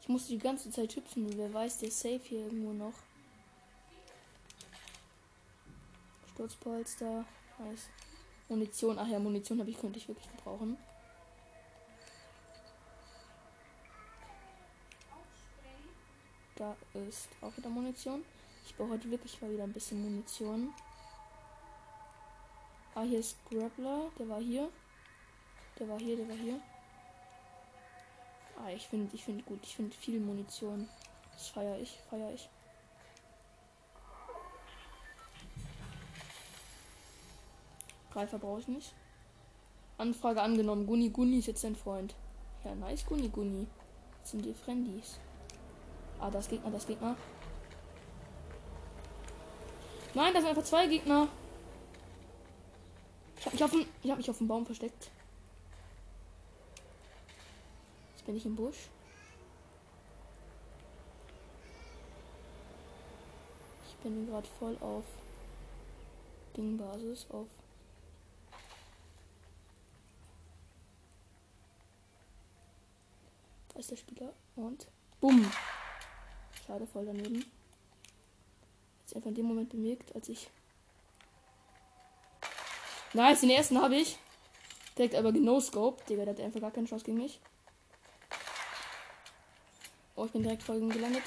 Ich 0.00 0.08
muss 0.08 0.26
die 0.26 0.38
ganze 0.38 0.70
Zeit 0.70 0.96
hüpfen. 0.96 1.26
Wer 1.36 1.52
weiß, 1.54 1.78
der 1.78 1.88
ist 1.88 2.00
safe 2.00 2.20
hier 2.24 2.40
irgendwo 2.40 2.72
noch. 2.72 2.94
Sturzpolster. 6.32 7.24
Nice. 7.58 7.88
Munition. 8.48 8.98
Ach 8.98 9.06
ja, 9.06 9.18
Munition 9.18 9.60
habe 9.60 9.70
ich, 9.70 9.78
könnte 9.78 9.98
ich 9.98 10.08
wirklich 10.08 10.30
gebrauchen. 10.36 10.76
Da 16.56 16.76
ist 17.08 17.28
auch 17.40 17.56
wieder 17.56 17.68
Munition. 17.68 18.24
Ich 18.66 18.76
brauche 18.76 18.90
heute 18.90 19.10
wirklich 19.10 19.40
mal 19.40 19.50
wieder 19.50 19.64
ein 19.64 19.72
bisschen 19.72 20.02
Munition. 20.02 20.72
Ah, 22.94 23.02
hier 23.02 23.18
ist 23.18 23.36
Grappler. 23.50 24.10
Der 24.18 24.28
war 24.28 24.40
hier. 24.40 24.68
Der 25.78 25.88
war 25.88 25.98
hier, 25.98 26.16
der 26.16 26.28
war 26.28 26.36
hier. 26.36 26.60
Ah, 28.56 28.70
ich 28.70 28.86
finde, 28.86 29.14
ich 29.14 29.24
finde 29.24 29.42
gut. 29.42 29.58
Ich 29.62 29.74
finde 29.74 29.96
viel 29.96 30.20
Munition. 30.20 30.88
Das 31.32 31.48
feiere 31.48 31.78
ich, 31.78 31.98
feiere 32.08 32.32
ich. 32.32 32.48
Greifer 38.12 38.38
brauche 38.38 38.60
ich 38.60 38.68
nicht. 38.68 38.94
Anfrage 39.98 40.40
angenommen. 40.40 40.86
Guni 40.86 41.10
Guni 41.10 41.38
ist 41.38 41.46
jetzt 41.46 41.64
dein 41.64 41.74
Freund. 41.74 42.14
Ja, 42.64 42.76
nice, 42.76 43.04
Guni 43.04 43.28
Guni. 43.28 43.66
Sind 44.22 44.44
die 44.44 44.54
Friendies. 44.54 45.18
Ah, 46.20 46.30
das 46.30 46.48
Gegner, 46.48 46.70
das 46.70 46.86
Gegner. 46.86 47.16
Nein, 50.14 50.32
das 50.32 50.42
sind 50.42 50.50
einfach 50.50 50.64
zwei 50.64 50.86
Gegner. 50.86 51.28
Ich 53.44 53.46
habe 53.46 53.56
mich, 53.56 53.62
auf 53.62 53.70
den, 53.70 53.86
ich 54.02 54.10
hab 54.10 54.16
mich 54.16 54.30
auf 54.30 54.38
dem 54.38 54.48
Baum 54.48 54.64
versteckt. 54.64 55.10
Jetzt 58.12 58.24
bin 58.24 58.36
ich 58.36 58.46
im 58.46 58.56
Busch. 58.56 58.88
Ich 63.86 63.96
bin 64.02 64.26
gerade 64.26 64.48
voll 64.58 64.76
auf 64.80 65.04
Dingbasis, 66.56 67.26
auf 67.30 67.46
Da 73.68 73.80
ist 73.80 73.90
der 73.90 73.96
Spieler 73.96 74.32
und 74.56 74.86
bumm. 75.20 75.50
Schade, 76.66 76.86
voll 76.86 77.06
daneben. 77.06 77.44
Jetzt 79.00 79.16
einfach 79.16 79.28
in 79.28 79.34
dem 79.34 79.46
Moment 79.46 79.68
bemerkt, 79.68 80.14
als 80.14 80.28
ich. 80.28 80.48
Nice, 83.14 83.42
den 83.42 83.50
ersten 83.50 83.80
habe 83.80 83.96
ich. 83.96 84.18
Direkt 84.98 85.14
aber 85.14 85.32
genoscope. 85.32 86.02
Digga, 86.08 86.24
der 86.24 86.34
hat 86.34 86.40
einfach 86.40 86.60
gar 86.60 86.72
keine 86.72 86.88
Chance 86.88 87.04
gegen 87.04 87.18
mich. 87.18 87.40
Oh, 90.16 90.26
ich 90.26 90.32
bin 90.32 90.42
direkt 90.42 90.64
vor 90.64 90.74
ihm 90.74 90.90
gelandet. 90.90 91.22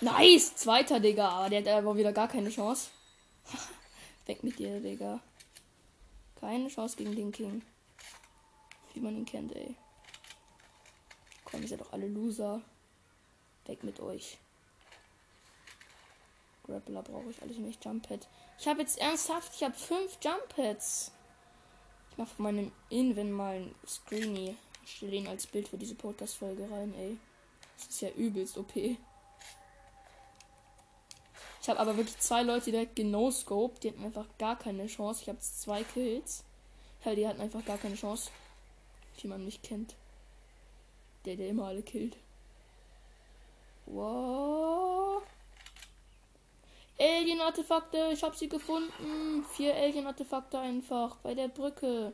Nice! 0.00 0.56
Zweiter, 0.56 0.98
Digga. 0.98 1.28
Aber 1.28 1.50
der 1.50 1.60
hat 1.60 1.68
aber 1.68 1.96
wieder 1.96 2.12
gar 2.12 2.28
keine 2.28 2.50
Chance. 2.50 2.88
Weg 4.26 4.42
mit 4.42 4.58
dir, 4.58 4.80
Digga. 4.80 5.20
Keine 6.40 6.68
Chance 6.68 6.96
gegen 6.96 7.14
den 7.14 7.32
King. 7.32 7.62
Wie 8.94 9.00
man 9.00 9.14
ihn 9.14 9.26
kennt, 9.26 9.54
ey. 9.54 9.76
Komm, 11.44 11.62
ihr 11.62 11.68
seid 11.68 11.82
doch 11.82 11.92
alle 11.92 12.08
Loser. 12.08 12.62
Weg 13.66 13.84
mit 13.84 14.00
euch. 14.00 14.38
Grappler 16.66 17.02
brauche 17.02 17.30
ich 17.30 17.40
alles 17.42 17.58
nicht. 17.58 17.84
Jump 17.84 18.08
Pad. 18.08 18.26
Ich 18.58 18.66
habe 18.66 18.80
jetzt 18.80 18.98
ernsthaft, 18.98 19.52
ich 19.54 19.62
habe 19.62 19.74
fünf 19.74 20.18
Jump 20.22 20.48
Pads. 20.48 21.12
Ich 22.10 22.18
mache 22.18 22.34
von 22.34 22.44
meinem 22.44 22.72
Inven 22.88 23.30
mal 23.30 23.56
ein 23.56 23.74
Screeny. 23.86 24.56
Ich 24.84 24.96
stelle 24.96 25.16
ihn 25.16 25.28
als 25.28 25.46
Bild 25.46 25.68
für 25.68 25.78
diese 25.78 25.94
Podcast-Folge 25.94 26.70
rein, 26.70 26.94
ey. 26.94 27.18
Das 27.76 27.88
ist 27.88 28.00
ja 28.00 28.10
übelst 28.10 28.56
OP. 28.56 28.74
Ich 28.74 28.96
habe 31.68 31.80
aber 31.80 31.96
wirklich 31.96 32.18
zwei 32.18 32.42
Leute 32.42 32.70
direkt 32.70 32.96
genoscoped. 32.96 33.82
Die 33.82 33.88
hatten 33.88 34.04
einfach 34.04 34.26
gar 34.38 34.56
keine 34.56 34.86
Chance. 34.86 35.22
Ich 35.22 35.28
habe 35.28 35.40
zwei 35.40 35.82
Kills. 35.82 36.44
Ja, 37.04 37.14
die 37.14 37.26
hatten 37.26 37.40
einfach 37.40 37.64
gar 37.64 37.76
keine 37.76 37.96
Chance. 37.96 38.30
Wie 39.20 39.28
man 39.28 39.44
mich 39.44 39.62
kennt. 39.62 39.94
Der, 41.24 41.36
der 41.36 41.48
immer 41.48 41.66
alle 41.66 41.82
killt. 41.82 42.16
Wow. 43.86 45.22
Alien-Artefakte, 46.98 48.10
ich 48.12 48.22
habe 48.22 48.36
sie 48.36 48.48
gefunden. 48.48 49.44
Vier 49.54 49.74
Alien-Artefakte 49.74 50.58
einfach 50.58 51.16
bei 51.16 51.34
der 51.34 51.48
Brücke. 51.48 52.12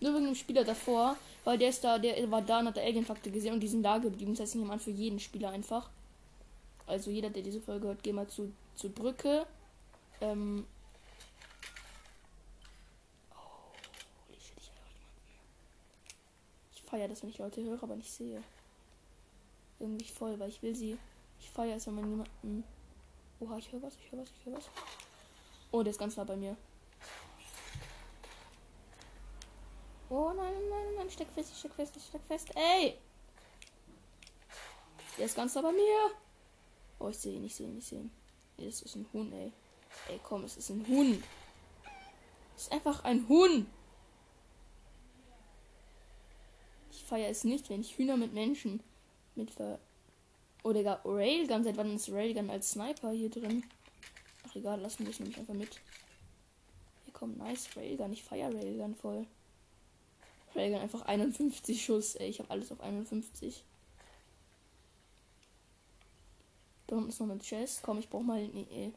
Nur 0.00 0.14
wegen 0.14 0.24
dem 0.26 0.34
Spieler 0.34 0.64
davor, 0.64 1.16
weil 1.44 1.58
der 1.58 1.68
ist 1.68 1.84
da, 1.84 1.98
der 1.98 2.30
war 2.30 2.42
da 2.42 2.60
und 2.60 2.66
hat 2.66 2.78
Alien-Fakte 2.78 3.30
gesehen 3.30 3.54
und 3.54 3.60
die 3.60 3.68
sind 3.68 3.82
da 3.82 3.98
geblieben. 3.98 4.32
Das 4.32 4.40
heißt, 4.40 4.54
ich 4.54 4.60
nehme 4.60 4.72
an 4.72 4.80
für 4.80 4.90
jeden 4.90 5.20
Spieler 5.20 5.50
einfach. 5.50 5.90
Also 6.86 7.10
jeder, 7.10 7.30
der 7.30 7.42
diese 7.42 7.60
Folge 7.60 7.88
hört, 7.88 8.02
geh 8.02 8.12
mal 8.12 8.28
zu, 8.28 8.52
zur 8.76 8.90
Brücke. 8.90 9.46
Ähm. 10.20 10.66
Oh, 13.30 13.72
ich 16.74 16.82
feiere 16.82 17.08
das, 17.08 17.22
wenn 17.22 17.30
ich 17.30 17.38
Leute 17.38 17.62
höre, 17.62 17.82
aber 17.82 17.96
nicht 17.96 18.12
sehe. 18.12 18.42
Irgendwie 19.80 20.08
voll, 20.08 20.38
weil 20.38 20.50
ich 20.50 20.62
will 20.62 20.74
sie. 20.74 20.98
Ich 21.40 21.50
feiere 21.50 21.76
es, 21.76 21.86
wenn 21.86 21.94
man 21.94 22.08
jemanden. 22.08 22.64
Oha, 23.44 23.58
ich 23.58 23.70
höre 23.70 23.82
was, 23.82 23.94
ich 23.96 24.10
höre 24.10 24.20
was, 24.20 24.30
ich 24.30 24.46
höre 24.46 24.56
was. 24.56 24.70
Oh, 25.70 25.82
der 25.82 25.90
ist 25.90 25.98
ganz 25.98 26.16
nah 26.16 26.24
bei 26.24 26.36
mir. 26.36 26.56
Oh 30.08 30.32
nein, 30.34 30.52
nein, 30.70 30.94
nein, 30.96 31.10
steck 31.10 31.28
fest, 31.34 31.56
steck 31.58 31.74
fest, 31.74 31.94
steck 32.08 32.22
fest. 32.26 32.50
Ey! 32.54 32.98
Der 35.18 35.26
ist 35.26 35.36
ganz 35.36 35.54
nah 35.54 35.62
bei 35.62 35.72
mir. 35.72 36.10
Oh, 36.98 37.08
ich 37.08 37.18
sehe 37.18 37.34
ihn, 37.34 37.44
ich 37.44 37.54
sehe 37.54 37.68
ihn, 37.68 37.78
ich 37.78 37.86
sehe 37.86 38.00
ihn. 38.00 38.10
Das 38.56 38.82
ist 38.82 38.94
ein 38.94 39.06
Huhn, 39.12 39.30
ey. 39.32 39.52
Ey, 40.08 40.20
komm, 40.22 40.44
es 40.44 40.56
ist 40.56 40.70
ein 40.70 40.86
Huhn. 40.88 41.22
Es 42.56 42.62
ist 42.62 42.72
einfach 42.72 43.04
ein 43.04 43.28
Huhn. 43.28 43.66
Ich 46.90 47.04
feiere 47.04 47.30
es 47.30 47.44
nicht, 47.44 47.68
wenn 47.68 47.80
ich 47.80 47.98
Hühner 47.98 48.16
mit 48.16 48.32
Menschen 48.32 48.82
mit 49.34 49.50
ver. 49.50 49.78
Oh, 50.64 50.72
Digga, 50.72 50.98
Railgun. 51.04 51.62
Seit 51.62 51.76
wann 51.76 51.94
ist 51.94 52.10
Railgun 52.10 52.48
als 52.48 52.70
Sniper 52.70 53.10
hier 53.10 53.28
drin? 53.28 53.62
Ach, 54.48 54.56
egal, 54.56 54.80
lassen 54.80 55.04
wir 55.04 55.10
es 55.10 55.20
nämlich 55.20 55.38
einfach 55.38 55.52
mit. 55.52 55.78
Hier 57.04 57.12
kommt 57.12 57.36
nice 57.36 57.68
Railgun. 57.76 58.14
Ich 58.14 58.24
feiere 58.24 58.52
Railgun 58.52 58.94
voll. 58.94 59.26
Railgun 60.54 60.80
einfach 60.80 61.02
51 61.02 61.84
Schuss. 61.84 62.14
Ey, 62.14 62.30
ich 62.30 62.38
habe 62.38 62.50
alles 62.50 62.72
auf 62.72 62.80
51. 62.80 63.62
Da 66.86 66.96
unten 66.96 67.10
ist 67.10 67.20
noch 67.20 67.28
eine 67.28 67.40
Chest. 67.40 67.82
Komm, 67.82 67.98
ich 67.98 68.08
brauche 68.08 68.24
mal 68.24 68.38
eine 68.38 68.62
e 68.70 68.90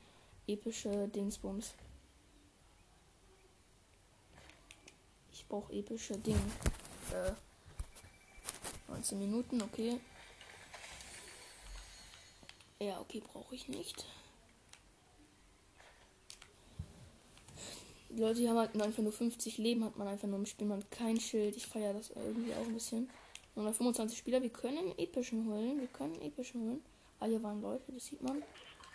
epische 0.47 1.09
Dingsbums. 1.09 1.73
Ich 5.33 5.45
brauche 5.47 5.73
epische 5.73 6.17
Ding. 6.17 6.39
Äh, 7.13 7.33
19 8.87 9.19
Minuten, 9.19 9.61
okay. 9.61 9.99
Ja, 12.79 12.99
okay, 13.01 13.21
brauche 13.21 13.55
ich 13.55 13.67
nicht. 13.67 14.05
Die 18.09 18.21
Leute, 18.21 18.47
haben 18.47 18.57
halt 18.57 18.81
einfach 18.81 19.03
nur 19.03 19.11
50 19.11 19.57
Leben, 19.57 19.83
hat 19.83 19.97
man 19.97 20.07
einfach 20.07 20.27
nur 20.27 20.39
im 20.39 20.45
Spiel, 20.45 20.67
man 20.67 20.87
kein 20.89 21.19
Schild. 21.19 21.57
Ich 21.57 21.67
feiere 21.67 21.93
das 21.93 22.11
irgendwie 22.11 22.53
auch 22.53 22.65
ein 22.65 22.73
bisschen. 22.73 23.09
125 23.55 24.17
Spieler, 24.17 24.41
wir 24.41 24.49
können 24.49 24.97
epischen 24.97 25.47
holen. 25.47 25.79
Wir 25.79 25.87
können 25.87 26.21
epischen 26.21 26.61
holen. 26.61 26.83
Ah, 27.19 27.25
hier 27.25 27.41
waren 27.41 27.61
Leute, 27.61 27.91
das 27.91 28.05
sieht 28.05 28.21
man. 28.21 28.43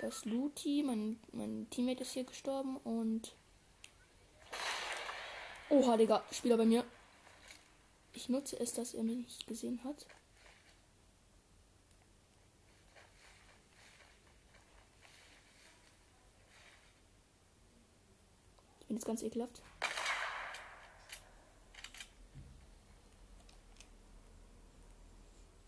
Das 0.01 0.25
Luti, 0.25 0.83
mein, 0.85 1.19
mein 1.33 1.67
Teammate 1.71 2.03
ist 2.03 2.13
hier 2.13 2.25
gestorben 2.25 2.77
und. 2.79 3.35
Oha, 5.69 5.97
Digga, 5.97 6.23
Spieler 6.31 6.57
bei 6.57 6.65
mir. 6.65 6.85
Ich 8.15 8.29
nutze 8.29 8.59
es, 8.61 8.73
dass 8.73 8.95
er 8.95 9.03
mich 9.03 9.17
nicht 9.17 9.47
gesehen 9.47 9.83
hat. 9.85 10.07
Bin 18.93 18.99
jetzt 18.99 19.07
ganz 19.07 19.23
ekelhaft. 19.23 19.63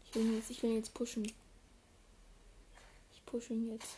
Ich 0.05 0.15
will 0.15 0.35
jetzt, 0.35 0.51
ich 0.51 0.63
will 0.63 0.75
jetzt 0.75 0.93
pushen. 0.93 1.33
Ich 3.15 3.25
pushe 3.25 3.55
ihn 3.55 3.73
jetzt. 3.73 3.97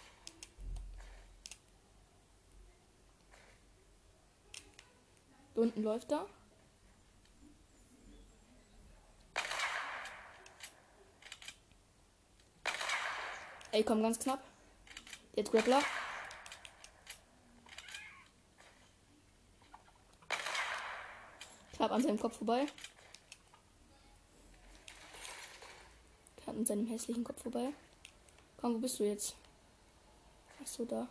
Unten 5.57 5.83
läuft 5.83 6.13
er. 6.13 6.27
Ey, 13.73 13.83
komm, 13.83 14.03
ganz 14.03 14.21
knapp. 14.21 14.45
Jetzt 15.35 15.51
Grappler. 15.51 15.83
Knapp 21.77 21.93
an 21.93 22.03
seinem 22.03 22.19
Kopf 22.19 22.39
vorbei. 22.39 22.67
Knapp 26.43 26.57
an 26.57 26.65
seinem 26.65 26.87
hässlichen 26.87 27.23
Kopf 27.23 27.43
vorbei. 27.43 27.69
Komm, 28.57 28.75
wo 28.75 28.79
bist 28.79 28.99
du 28.99 29.05
jetzt? 29.05 29.37
Ach 30.63 30.67
so, 30.67 30.87
da. 30.87 31.07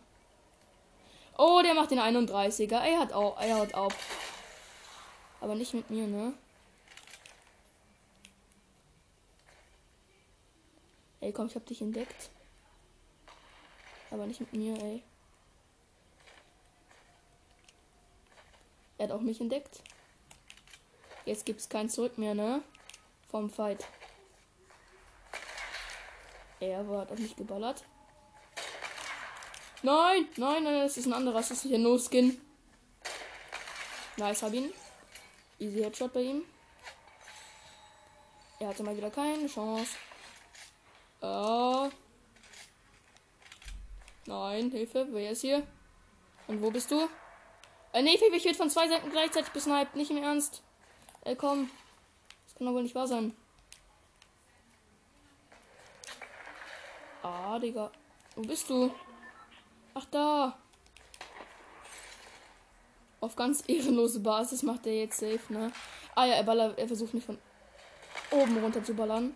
Oh, 1.38 1.60
der 1.62 1.74
macht 1.74 1.92
den 1.92 2.00
31er. 2.00 2.78
Er 2.78 2.98
hat 2.98 3.12
auch, 3.12 3.40
er 3.40 3.58
hat 3.58 3.74
auf. 3.74 3.94
Aber 5.40 5.54
nicht 5.54 5.72
mit 5.72 5.88
mir, 5.88 6.08
ne? 6.08 6.34
Ey, 11.20 11.32
komm, 11.32 11.46
ich 11.46 11.54
hab 11.54 11.66
dich 11.66 11.80
entdeckt. 11.80 12.30
Aber 14.10 14.26
nicht 14.26 14.40
mit 14.40 14.52
mir, 14.52 14.76
ey. 14.82 15.02
Er 18.98 19.04
hat 19.04 19.12
auch 19.12 19.20
mich 19.20 19.40
entdeckt. 19.40 19.82
Jetzt 21.26 21.44
gibt's 21.44 21.68
kein 21.68 21.90
Zurück 21.90 22.18
mehr, 22.18 22.34
ne? 22.34 22.62
Vom 23.28 23.50
Fight. 23.50 23.84
Er 26.60 26.88
war, 26.88 27.02
hat 27.02 27.12
auf 27.12 27.18
mich 27.18 27.36
geballert. 27.36 27.84
Nein, 29.82 30.28
nein, 30.36 30.62
nein, 30.62 30.82
das 30.82 30.96
ist 30.96 31.06
ein 31.06 31.12
anderer. 31.12 31.38
Das 31.38 31.50
ist 31.50 31.62
hier 31.62 31.78
No 31.78 31.98
Skin. 31.98 32.40
Nice, 34.16 34.42
hab 34.42 34.52
ihn. 34.54 34.72
Easy 35.58 35.82
Headshot 35.82 36.12
bei 36.12 36.22
ihm. 36.22 36.44
Er 38.60 38.68
hatte 38.68 38.84
mal 38.84 38.96
wieder 38.96 39.10
keine 39.10 39.48
Chance. 39.48 39.96
Oh. 41.20 41.90
Nein, 44.26 44.70
Hilfe, 44.70 45.08
wer 45.10 45.32
ist 45.32 45.40
hier? 45.40 45.66
Und 46.46 46.62
wo 46.62 46.70
bist 46.70 46.90
du? 46.90 47.08
Äh, 47.92 48.02
nee, 48.02 48.14
ich 48.14 48.20
werde 48.20 48.54
von 48.54 48.70
zwei 48.70 48.88
Seiten 48.88 49.10
gleichzeitig 49.10 49.52
besniped. 49.52 49.96
Nicht 49.96 50.10
im 50.10 50.18
Ernst. 50.18 50.62
Ey, 51.26 51.34
komm. 51.34 51.68
Das 52.44 52.54
kann 52.54 52.68
doch 52.68 52.74
wohl 52.74 52.84
nicht 52.84 52.94
wahr 52.94 53.08
sein. 53.08 53.36
Ah, 57.20 57.58
Digga. 57.58 57.90
Wo 58.36 58.42
bist 58.42 58.70
du? 58.70 58.94
Ach, 59.94 60.04
da. 60.12 60.56
Auf 63.20 63.34
ganz 63.34 63.64
ehrenlose 63.66 64.20
Basis 64.20 64.62
macht 64.62 64.86
er 64.86 64.94
jetzt 64.94 65.18
safe, 65.18 65.52
ne? 65.52 65.72
Ah 66.14 66.26
ja, 66.26 66.34
er, 66.34 66.44
ballert, 66.44 66.78
er 66.78 66.86
versucht 66.86 67.12
mich 67.12 67.24
von 67.24 67.38
oben 68.30 68.58
runter 68.58 68.84
zu 68.84 68.94
ballern. 68.94 69.34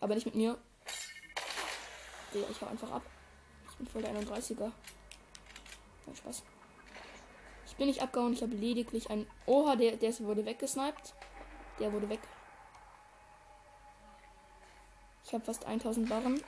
Aber 0.00 0.16
nicht 0.16 0.26
mit 0.26 0.34
mir. 0.34 0.58
Digga, 2.34 2.46
ich 2.50 2.60
hau 2.60 2.66
einfach 2.66 2.90
ab. 2.90 3.02
Ich 3.70 3.76
bin 3.76 3.86
voll 3.86 4.02
der 4.02 4.12
31er. 4.20 4.72
Kein 6.04 6.16
Spaß. 6.16 6.42
Ich 7.76 7.78
bin 7.78 7.88
nicht 7.88 8.00
abgehauen, 8.00 8.32
ich 8.32 8.40
habe 8.40 8.54
lediglich 8.54 9.10
ein. 9.10 9.26
Oha, 9.44 9.76
der, 9.76 9.98
der 9.98 10.18
wurde 10.20 10.46
weggesniped. 10.46 11.12
Der 11.78 11.92
wurde 11.92 12.08
weg. 12.08 12.20
Ich 15.22 15.34
habe 15.34 15.44
fast 15.44 15.66
1000 15.66 16.08
Barren. 16.08 16.42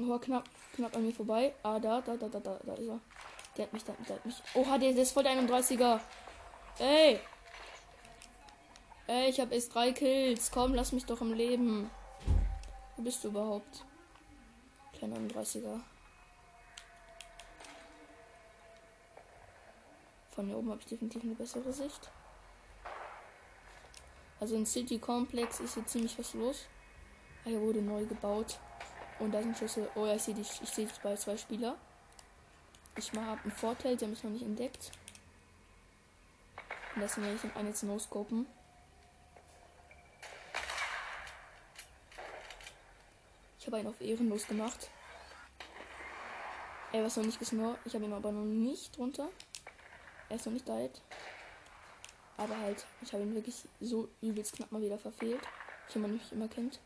Oha, 0.00 0.18
knapp, 0.18 0.48
knapp 0.74 0.96
an 0.96 1.04
mir 1.04 1.12
vorbei. 1.12 1.54
Ah, 1.62 1.78
da, 1.78 2.00
da, 2.00 2.16
da, 2.16 2.26
da, 2.26 2.40
da, 2.40 2.58
da 2.64 2.72
ist 2.72 2.88
er. 2.88 3.00
Der 3.58 3.66
hat 3.66 3.72
mich, 3.74 3.84
da, 3.84 3.92
der 4.08 4.16
hat 4.16 4.24
mich. 4.24 4.36
Oha, 4.54 4.78
der, 4.78 4.94
der 4.94 5.02
ist 5.02 5.12
voll 5.12 5.24
der 5.24 5.32
31er. 5.32 6.00
Ey. 6.78 7.20
Ey, 9.08 9.28
ich 9.28 9.38
habe 9.38 9.54
erst 9.54 9.74
drei 9.74 9.92
Kills. 9.92 10.50
Komm, 10.50 10.72
lass 10.72 10.92
mich 10.92 11.04
doch 11.04 11.20
im 11.20 11.34
Leben. 11.34 11.90
Wo 12.96 13.02
bist 13.02 13.22
du 13.24 13.28
überhaupt? 13.28 13.84
Kleiner 14.94 15.18
31er. 15.18 15.82
Von 20.38 20.46
hier 20.46 20.56
oben 20.56 20.70
habe 20.70 20.80
ich 20.80 20.86
definitiv 20.86 21.24
eine 21.24 21.34
bessere 21.34 21.72
Sicht. 21.72 22.12
Also 24.38 24.54
in 24.54 24.64
City 24.64 25.00
Complex 25.00 25.58
ist 25.58 25.74
hier 25.74 25.84
ziemlich 25.84 26.16
was 26.16 26.32
los. 26.34 26.66
Ah, 27.44 27.48
hier 27.48 27.60
wurde 27.60 27.82
neu 27.82 28.06
gebaut. 28.06 28.60
Und 29.18 29.32
da 29.32 29.42
sind 29.42 29.58
Schüsse. 29.58 29.90
Oh 29.96 30.06
ja, 30.06 30.14
ich 30.14 30.22
sehe 30.22 30.34
die, 30.34 30.42
ich 30.42 30.70
sehe 30.70 30.86
bei 31.02 31.16
zwei 31.16 31.36
Spieler. 31.36 31.76
Ich 32.94 33.12
habe 33.14 33.40
einen 33.42 33.50
Vorteil, 33.50 33.96
haben 33.96 34.10
mich 34.10 34.22
noch 34.22 34.30
nicht 34.30 34.44
entdeckt. 34.44 34.92
Und 36.94 37.00
deswegen 37.00 37.26
werde 37.26 37.40
ich 37.42 37.56
einen 37.56 37.66
jetzt 37.66 37.82
no-scopen. 37.82 38.46
Ich 43.58 43.66
habe 43.66 43.78
einen 43.78 43.88
auf 43.88 44.00
ehrenlos 44.00 44.46
gemacht. 44.46 44.88
Er 46.92 47.02
war 47.02 47.08
noch 47.08 47.26
nicht 47.26 47.40
gesnort. 47.40 47.80
Ich 47.84 47.92
habe 47.92 48.04
ihn 48.04 48.12
aber 48.12 48.30
noch 48.30 48.44
nicht 48.44 48.96
drunter. 48.96 49.30
Er 50.28 50.36
ist 50.36 50.46
noch 50.46 50.52
nicht 50.52 50.68
died. 50.68 51.00
Aber 52.36 52.56
halt, 52.58 52.86
ich 53.02 53.12
habe 53.12 53.22
ihn 53.22 53.34
wirklich 53.34 53.68
so 53.80 54.08
übelst 54.20 54.54
knapp 54.54 54.70
mal 54.70 54.82
wieder 54.82 54.98
verfehlt. 54.98 55.40
Wie 55.92 55.98
man 55.98 56.12
mich 56.12 56.32
immer 56.32 56.48
kennt. 56.48 56.80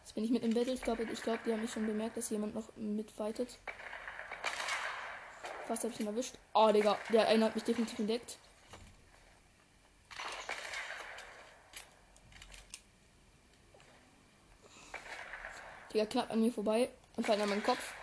Jetzt 0.00 0.14
bin 0.14 0.24
ich 0.24 0.30
mit 0.30 0.42
im 0.42 0.54
Battle. 0.54 0.72
Ich 0.72 0.82
glaube, 0.82 1.04
ich 1.04 1.22
glaub, 1.22 1.42
die 1.44 1.52
haben 1.52 1.60
mich 1.60 1.72
schon 1.72 1.86
bemerkt, 1.86 2.16
dass 2.16 2.30
jemand 2.30 2.54
noch 2.54 2.74
mitfightet. 2.74 3.58
Fast 5.66 5.84
habe 5.84 5.92
ich 5.94 6.00
ihn 6.00 6.06
erwischt. 6.08 6.34
Oh, 6.54 6.72
Digga. 6.72 6.98
Der 7.12 7.28
eine 7.28 7.44
hat 7.44 7.54
mich 7.54 7.64
definitiv 7.64 7.98
entdeckt. 7.98 8.38
Digga, 15.92 16.06
knapp 16.06 16.30
an 16.30 16.40
mir 16.40 16.52
vorbei 16.52 16.90
und 17.16 17.24
fällt 17.24 17.40
an 17.40 17.48
meinen 17.48 17.62
Kopf. 17.62 17.94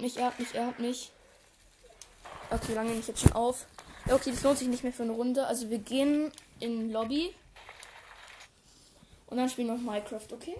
Hat 0.00 0.02
mich, 0.02 0.16
er 0.16 0.26
hat 0.26 0.38
mich, 0.38 0.54
er 0.54 0.66
hat 0.66 0.78
mich. 0.78 1.10
Okay, 2.50 2.74
lange 2.74 2.88
nehme 2.88 3.00
ich 3.00 3.08
jetzt 3.08 3.20
schon 3.20 3.32
auf. 3.32 3.66
Okay, 4.10 4.30
das 4.30 4.42
lohnt 4.42 4.58
sich 4.58 4.68
nicht 4.68 4.82
mehr 4.82 4.92
für 4.92 5.02
eine 5.02 5.12
Runde. 5.12 5.46
Also 5.46 5.68
wir 5.70 5.78
gehen 5.78 6.32
in 6.58 6.90
Lobby. 6.90 7.34
Und 9.26 9.36
dann 9.36 9.48
spielen 9.48 9.68
wir 9.68 9.74
noch 9.74 9.82
Minecraft, 9.82 10.32
okay? 10.32 10.56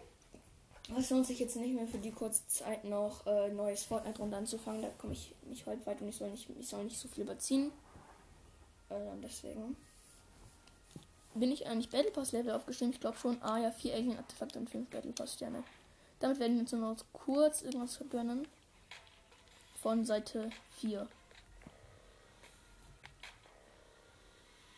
Es 0.96 1.10
lohnt 1.10 1.26
sich 1.26 1.38
jetzt 1.38 1.56
nicht 1.56 1.74
mehr 1.74 1.86
für 1.86 1.98
die 1.98 2.12
kurze 2.12 2.46
Zeit 2.48 2.84
noch 2.84 3.26
äh, 3.26 3.48
neues 3.48 3.84
Fortnite-Runde 3.84 4.36
anzufangen. 4.36 4.82
Da 4.82 4.88
komme 4.98 5.14
ich 5.14 5.34
nicht 5.48 5.66
heute 5.66 5.84
weit 5.86 6.00
und 6.00 6.08
ich 6.08 6.16
soll 6.16 6.30
nicht, 6.30 6.48
ich 6.58 6.68
soll 6.68 6.84
nicht 6.84 6.98
so 6.98 7.08
viel 7.08 7.24
überziehen. 7.24 7.72
Äh, 8.90 8.94
deswegen. 9.22 9.76
Bin 11.34 11.50
ich 11.50 11.66
eigentlich 11.66 11.90
Battle 11.90 12.10
Pass 12.10 12.32
Level 12.32 12.52
aufgestiegen? 12.52 12.92
Ich 12.92 13.00
glaube 13.00 13.16
schon. 13.16 13.40
Ah 13.42 13.58
ja, 13.58 13.70
4 13.70 13.94
Alien 13.94 14.18
Artefakte 14.18 14.58
und 14.58 14.68
5 14.68 14.90
Battle 14.90 15.12
Pass 15.12 15.34
Sterne. 15.34 15.64
Damit 16.18 16.38
werden 16.38 16.54
wir 16.54 16.60
uns 16.60 16.72
noch 16.72 16.96
kurz 17.12 17.62
irgendwas 17.62 17.98
gönnen 18.10 18.46
von 19.80 20.04
Seite 20.04 20.50
4. 20.80 21.08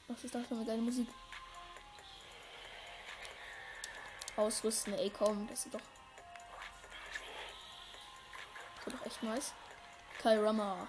Was 0.07 0.25
ist 0.25 0.35
das 0.35 0.47
für 0.47 0.55
eine 0.55 0.65
geile 0.65 0.83
Musik? 0.83 1.09
Ausrüsten, 4.37 4.95
ey 4.95 5.11
komm, 5.11 5.49
das 5.49 5.67
ist 5.67 5.75
doch. 5.75 5.81
Das 8.77 8.87
ist 8.87 9.01
doch 9.01 9.07
echt 9.07 9.23
nice. 9.23 9.53
Kairama. 10.21 10.87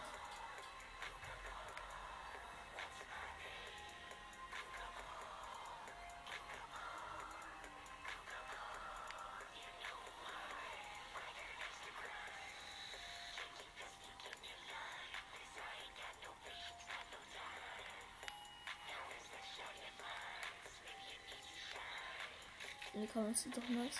Komm, 22.93 23.27
das 23.31 23.45
ist 23.45 23.57
doch 23.57 23.69
nice. 23.69 23.99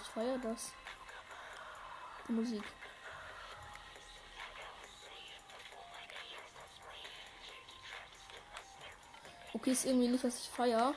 ich 0.00 0.08
feiere 0.08 0.38
das. 0.38 0.72
Die 2.28 2.32
Musik. 2.32 2.62
Okay, 9.54 9.70
ist 9.72 9.86
irgendwie 9.86 10.08
nicht, 10.08 10.22
was 10.22 10.38
ich 10.38 10.48
feiere. 10.50 10.94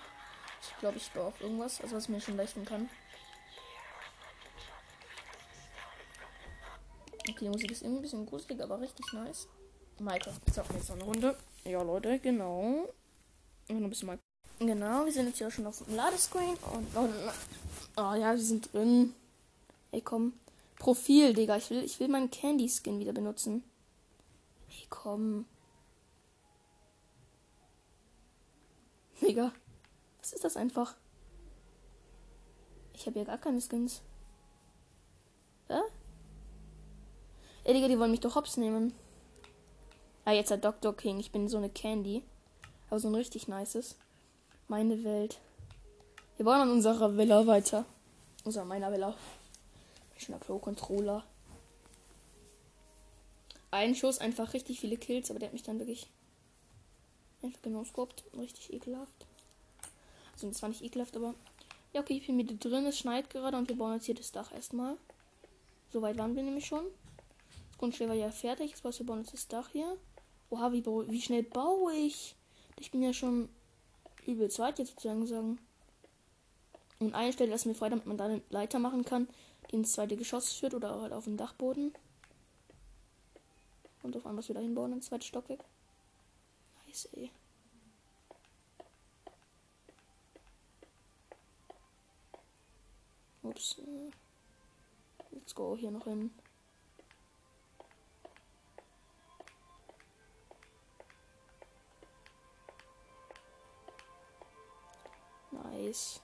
Ich 0.61 0.77
glaube, 0.79 0.97
ich 0.97 1.11
baue 1.11 1.27
auf 1.27 1.41
irgendwas, 1.41 1.81
also 1.81 1.95
was 1.95 2.09
mir 2.09 2.21
schon 2.21 2.37
leisten 2.37 2.65
kann. 2.65 2.89
Die 7.41 7.49
Musik 7.49 7.71
ist 7.71 7.81
irgendwie 7.81 7.99
ein 7.99 8.03
bisschen 8.03 8.25
gruselig, 8.25 8.61
aber 8.61 8.79
richtig 8.79 9.11
nice. 9.13 9.47
Minecraft. 9.99 10.39
Jetzt 10.45 10.59
auch 10.59 10.69
jetzt 10.71 10.89
noch 10.89 10.95
eine 10.95 11.03
Runde. 11.03 11.37
Ja, 11.65 11.81
Leute, 11.81 12.19
genau. 12.19 12.87
Noch 13.67 13.75
ein 13.77 13.89
bisschen 13.89 14.07
mal. 14.07 14.19
Genau, 14.59 15.05
wir 15.05 15.11
sind 15.11 15.27
jetzt 15.27 15.39
hier 15.39 15.49
schon 15.49 15.65
auf 15.65 15.83
dem 15.83 15.95
Ladescreen. 15.95 16.55
Und, 16.73 16.95
und 16.95 17.13
oh 17.97 18.13
ja, 18.13 18.31
wir 18.31 18.37
sind 18.37 18.71
drin. 18.73 19.13
Ey, 19.91 20.01
komm. 20.01 20.33
Profil, 20.77 21.33
Digga. 21.33 21.57
Ich 21.57 21.69
will, 21.69 21.83
ich 21.83 21.99
will 21.99 22.07
meinen 22.07 22.31
Candy-Skin 22.31 22.99
wieder 22.99 23.13
benutzen. 23.13 23.63
Ey, 24.69 24.85
komm. 24.89 25.45
Digga. 29.21 29.51
Was 30.19 30.33
ist 30.33 30.43
das 30.43 30.57
einfach? 30.57 30.95
Ich 32.93 33.07
habe 33.07 33.19
ja 33.19 33.25
gar 33.25 33.37
keine 33.39 33.61
Skins. 33.61 34.01
Ey, 37.71 37.75
Digga, 37.75 37.87
die 37.87 37.97
wollen 37.97 38.11
mich 38.11 38.19
doch 38.19 38.35
hops 38.35 38.57
nehmen. 38.57 38.93
Ah, 40.25 40.33
jetzt 40.33 40.51
hat 40.51 40.65
Dr. 40.65 40.93
King. 40.93 41.21
Ich 41.21 41.31
bin 41.31 41.47
so 41.47 41.55
eine 41.55 41.69
Candy. 41.69 42.21
Aber 42.89 42.99
so 42.99 43.07
ein 43.07 43.15
richtig 43.15 43.47
nices. 43.47 43.95
Meine 44.67 45.05
Welt. 45.05 45.39
Wir 46.35 46.43
bauen 46.43 46.59
an 46.59 46.69
unserer 46.69 47.15
Villa 47.15 47.47
weiter. 47.47 47.85
An 48.43 48.67
meiner 48.67 48.91
Villa. 48.91 49.15
Bin 50.27 50.37
Pro-Controller. 50.37 51.23
Ein 53.71 53.95
Schuss, 53.95 54.17
einfach 54.17 54.53
richtig 54.53 54.81
viele 54.81 54.97
Kills, 54.97 55.29
aber 55.29 55.39
der 55.39 55.47
hat 55.47 55.53
mich 55.53 55.63
dann 55.63 55.79
wirklich 55.79 56.07
einfach 57.41 57.61
genau. 57.61 57.85
Richtig 58.37 58.73
ekelhaft. 58.73 59.25
Also 60.33 60.49
das 60.49 60.61
war 60.61 60.67
nicht 60.67 60.83
ekelhaft, 60.83 61.15
aber. 61.15 61.35
Ja, 61.93 62.01
okay, 62.01 62.17
ich 62.17 62.27
bin 62.27 62.37
wieder 62.37 62.55
drin. 62.55 62.85
Es 62.85 62.99
schneit 62.99 63.29
gerade 63.29 63.55
und 63.55 63.69
wir 63.69 63.77
bauen 63.77 63.93
jetzt 63.93 64.07
hier 64.07 64.15
das 64.15 64.33
Dach 64.33 64.51
erstmal. 64.51 64.97
Soweit 65.93 66.17
waren 66.17 66.35
wir 66.35 66.43
nämlich 66.43 66.65
schon. 66.65 66.83
Grundstück 67.81 68.09
war 68.09 68.15
ja 68.15 68.29
fertig. 68.29 68.69
Jetzt 68.71 68.99
wir 68.99 69.05
bauen 69.07 69.21
jetzt 69.21 69.33
das 69.33 69.47
Dach 69.47 69.69
hier. 69.69 69.97
Oha, 70.51 70.71
wie, 70.71 70.85
wie 70.85 71.21
schnell 71.21 71.41
baue 71.41 71.93
ich? 71.95 72.35
Ich 72.77 72.91
bin 72.91 73.01
ja 73.01 73.11
schon 73.11 73.49
übel 74.27 74.51
zweit 74.51 74.77
jetzt 74.77 74.91
sozusagen 74.91 75.25
sagen. 75.25 75.59
Und 76.99 77.15
eine 77.15 77.33
Stelle 77.33 77.49
lassen 77.49 77.69
wir 77.69 77.75
frei, 77.75 77.89
damit 77.89 78.05
man 78.05 78.17
da 78.17 78.25
eine 78.25 78.43
Leiter 78.51 78.77
machen 78.77 79.03
kann, 79.03 79.27
die 79.71 79.77
ins 79.77 79.93
zweite 79.93 80.15
Geschoss 80.15 80.53
führt 80.53 80.75
oder 80.75 81.01
halt 81.01 81.11
auf 81.11 81.23
dem 81.23 81.37
Dachboden. 81.37 81.91
Und 84.03 84.15
auf 84.15 84.27
einmal 84.27 84.47
wieder 84.47 84.61
hinbauen, 84.61 84.93
ins 84.93 85.07
zweite 85.07 85.25
Stockwerk. 85.25 85.63
Nice, 86.85 87.09
ey. 87.13 87.31
Ups. 93.41 93.81
Let's 95.31 95.55
go 95.55 95.75
hier 95.75 95.89
noch 95.89 96.03
hin. 96.03 96.29
Nice. 105.63 106.21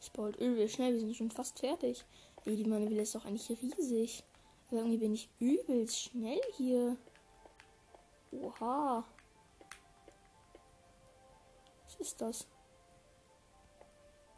Ich 0.00 0.12
baue 0.12 0.26
halt 0.26 0.36
übel 0.36 0.68
schnell, 0.68 0.92
wir 0.92 1.00
sind 1.00 1.16
schon 1.16 1.30
fast 1.30 1.58
fertig. 1.58 2.04
Ey, 2.44 2.56
die 2.56 2.64
meine 2.64 2.88
Villa 2.88 3.02
ist 3.02 3.14
doch 3.14 3.24
eigentlich 3.24 3.50
riesig. 3.50 4.22
Aber 4.68 4.78
irgendwie 4.78 4.98
bin 4.98 5.14
ich 5.14 5.28
übelst 5.38 5.98
schnell 5.98 6.40
hier. 6.56 6.96
Oha. 8.32 9.04
Was 11.84 11.94
ist 11.96 12.20
das? 12.20 12.46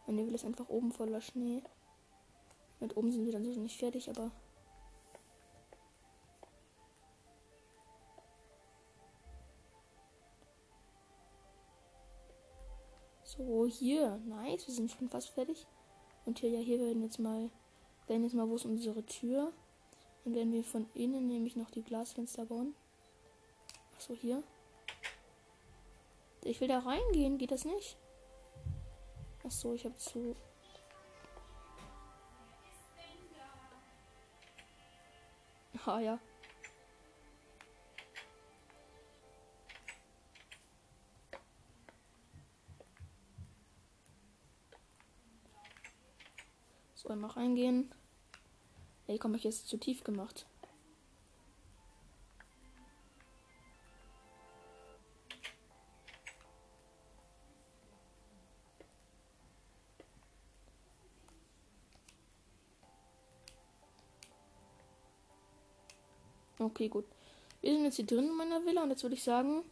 Meine 0.06 0.24
Villa 0.24 0.36
ist 0.36 0.44
einfach 0.44 0.68
oben 0.68 0.92
voller 0.92 1.20
Schnee. 1.20 1.62
Mit 2.78 2.96
oben 2.96 3.10
sind 3.10 3.24
wir 3.24 3.32
dann 3.32 3.52
so 3.52 3.60
nicht 3.60 3.78
fertig, 3.78 4.08
aber 4.10 4.30
So, 13.36 13.66
hier. 13.66 14.20
Nice. 14.26 14.66
Wir 14.66 14.74
sind 14.74 14.90
schon 14.90 15.08
fast 15.08 15.30
fertig. 15.30 15.66
Und 16.24 16.38
hier, 16.38 16.50
ja, 16.50 16.60
hier 16.60 16.78
werden 16.78 17.02
jetzt 17.02 17.18
mal, 17.18 17.50
werden 18.06 18.24
jetzt 18.24 18.34
mal, 18.34 18.48
wo 18.48 18.56
ist 18.56 18.64
unsere 18.64 19.04
Tür? 19.04 19.52
Dann 20.24 20.34
werden 20.34 20.52
wir 20.52 20.64
von 20.64 20.88
innen 20.94 21.26
nämlich 21.26 21.54
noch 21.56 21.70
die 21.70 21.82
Glasfenster 21.82 22.46
bauen. 22.46 22.74
Achso, 23.94 24.14
hier. 24.14 24.42
Ich 26.42 26.60
will 26.60 26.68
da 26.68 26.78
reingehen. 26.78 27.38
Geht 27.38 27.50
das 27.50 27.64
nicht? 27.64 27.96
Achso, 29.44 29.74
ich 29.74 29.84
habe 29.84 29.96
zu. 29.96 30.34
Ah 35.84 36.00
ja. 36.00 36.18
So, 47.06 47.12
einmal 47.12 47.30
reingehen. 47.30 47.88
Ey, 49.06 49.16
komm, 49.16 49.36
ich 49.36 49.44
jetzt 49.44 49.68
zu 49.68 49.76
tief 49.76 50.02
gemacht. 50.02 50.44
Okay, 66.58 66.88
gut. 66.88 67.04
Wir 67.60 67.72
sind 67.72 67.84
jetzt 67.84 67.94
hier 67.96 68.06
drin 68.06 68.24
in 68.24 68.36
meiner 68.36 68.66
Villa 68.66 68.82
und 68.82 68.90
jetzt 68.90 69.04
würde 69.04 69.14
ich 69.14 69.22
sagen, 69.22 69.62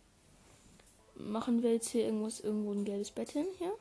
machen 1.16 1.64
wir 1.64 1.72
jetzt 1.72 1.88
hier 1.88 2.04
irgendwas, 2.04 2.38
irgendwo 2.38 2.70
ein 2.70 2.84
gelbes 2.84 3.10
Bett 3.10 3.30
hin 3.30 3.46
hier. 3.58 3.76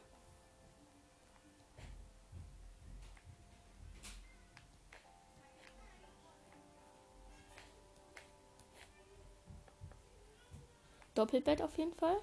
Doppelbett 11.24 11.62
auf 11.62 11.78
jeden 11.78 11.94
Fall. 11.94 12.18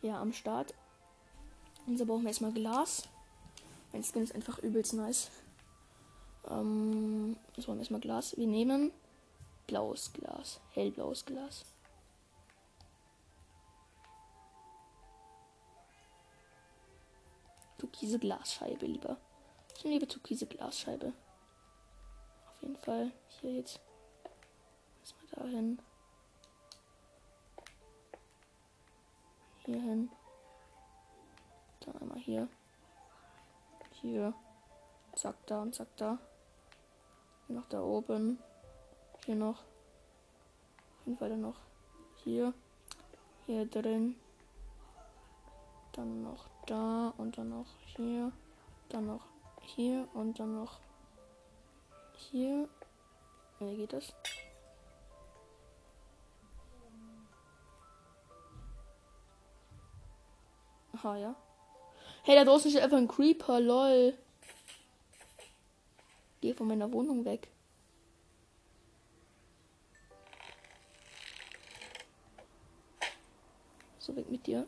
Ja, 0.00 0.18
am 0.18 0.32
Start. 0.32 0.72
Und 1.86 1.98
so 1.98 2.06
brauchen 2.06 2.22
wir 2.22 2.28
erstmal 2.28 2.52
Glas. 2.52 3.06
Mein 3.92 4.02
Skin 4.02 4.22
ist 4.22 4.34
einfach 4.34 4.60
übelst 4.60 4.94
nice. 4.94 5.30
Ähm, 6.48 7.36
jetzt 7.54 7.66
brauchen 7.66 7.76
wir 7.76 7.80
erstmal 7.80 8.00
Glas. 8.00 8.34
Wir 8.38 8.46
nehmen 8.46 8.92
blaues 9.66 10.10
Glas. 10.14 10.58
Hellblaues 10.70 11.26
Glas. 11.26 11.66
Türkise 17.76 18.18
Glasscheibe 18.18 18.86
lieber. 18.86 19.18
Ich 19.76 19.84
lieber 19.84 20.08
türkise 20.08 20.46
Glasscheibe. 20.46 21.12
Auf 22.46 22.62
jeden 22.62 22.76
Fall 22.76 23.12
hier 23.40 23.52
jetzt. 23.52 23.80
Erstmal 25.02 25.44
dahin. 25.44 25.78
Hier 29.70 29.82
hin. 29.82 30.10
Dann 31.78 31.96
einmal 32.02 32.18
hier. 32.18 32.48
Hier. 33.92 34.34
Zack, 35.14 35.36
da 35.46 35.62
und 35.62 35.76
zack, 35.76 35.86
da. 35.96 36.18
Hier 37.46 37.54
noch 37.54 37.68
da 37.68 37.80
oben. 37.80 38.40
Hier 39.24 39.36
noch. 39.36 39.60
Auf 39.60 41.06
jeden 41.06 41.18
Fall 41.18 41.28
dann 41.28 41.42
noch 41.42 41.54
hier. 42.16 42.52
Hier 43.46 43.64
drin. 43.64 44.16
Dann 45.92 46.24
noch 46.24 46.48
da 46.66 47.14
und 47.16 47.38
dann 47.38 47.50
noch 47.50 47.68
hier. 47.94 48.32
Dann 48.88 49.06
noch 49.06 49.24
hier 49.60 50.08
und 50.14 50.40
dann 50.40 50.56
noch 50.56 50.80
hier. 52.16 52.68
Wie 53.60 53.76
geht 53.76 53.92
das? 53.92 54.12
Aha, 61.02 61.16
ja. 61.16 61.34
Hey, 62.22 62.36
da 62.36 62.44
draußen 62.44 62.70
steht 62.70 62.82
einfach 62.82 62.98
ein 62.98 63.08
Creeper, 63.08 63.60
lol. 63.60 64.14
Geh 66.40 66.52
von 66.52 66.68
meiner 66.68 66.92
Wohnung 66.92 67.24
weg. 67.24 67.48
so 74.10 74.16
weg 74.16 74.30
mit 74.30 74.46
dir. 74.46 74.66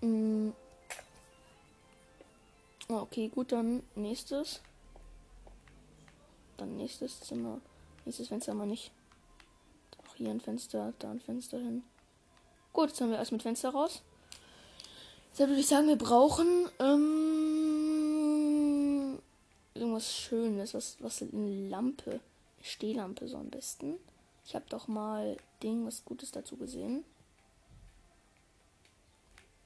Mm. 0.00 0.50
Ah, 2.88 3.02
Okay, 3.02 3.28
gut, 3.28 3.52
dann 3.52 3.82
nächstes. 3.94 4.60
Dann 6.56 6.76
nächstes 6.76 7.20
Zimmer. 7.20 7.60
Nächstes 8.04 8.28
Fenster 8.28 8.54
mal 8.54 8.66
nicht. 8.66 8.90
Auch 10.06 10.14
hier 10.16 10.30
ein 10.30 10.40
Fenster, 10.40 10.92
da 10.98 11.10
ein 11.10 11.20
Fenster 11.20 11.58
hin. 11.58 11.84
Gut, 12.72 12.88
jetzt 12.88 13.00
haben 13.00 13.10
wir 13.10 13.18
erst 13.18 13.32
mit 13.32 13.42
Fenster 13.42 13.70
raus. 13.70 14.02
Deshalb 15.32 15.50
würde 15.50 15.60
ich 15.60 15.66
sagen, 15.66 15.88
wir 15.88 15.96
brauchen 15.96 16.68
ähm, 16.78 17.62
irgendwas 19.74 20.14
Schönes. 20.14 20.74
Was, 20.74 20.98
was 21.00 21.22
eine 21.22 21.68
Lampe. 21.68 22.10
Eine 22.10 22.20
Stehlampe 22.62 23.26
so 23.28 23.38
am 23.38 23.48
besten. 23.48 23.98
Ich 24.44 24.54
habe 24.54 24.66
doch 24.68 24.88
mal 24.88 25.38
Ding 25.62 25.86
was 25.86 26.04
Gutes 26.04 26.32
dazu 26.32 26.56
gesehen. 26.56 27.04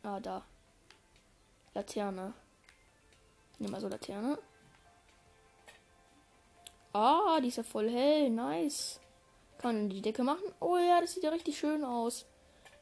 Ah, 0.04 0.20
da. 0.20 0.44
Laterne. 1.74 2.32
Nimm 3.58 3.72
mal 3.72 3.80
so 3.80 3.88
Laterne. 3.88 4.38
Ah, 6.92 7.40
die 7.40 7.48
ist 7.48 7.56
ja 7.56 7.64
voll 7.64 7.90
hell. 7.90 8.30
Nice. 8.30 9.00
Kann 9.58 9.74
man 9.74 9.88
die 9.88 10.00
Decke 10.00 10.22
machen? 10.22 10.44
Oh 10.60 10.76
ja, 10.76 11.00
das 11.00 11.14
sieht 11.14 11.24
ja 11.24 11.30
richtig 11.30 11.58
schön 11.58 11.82
aus. 11.82 12.24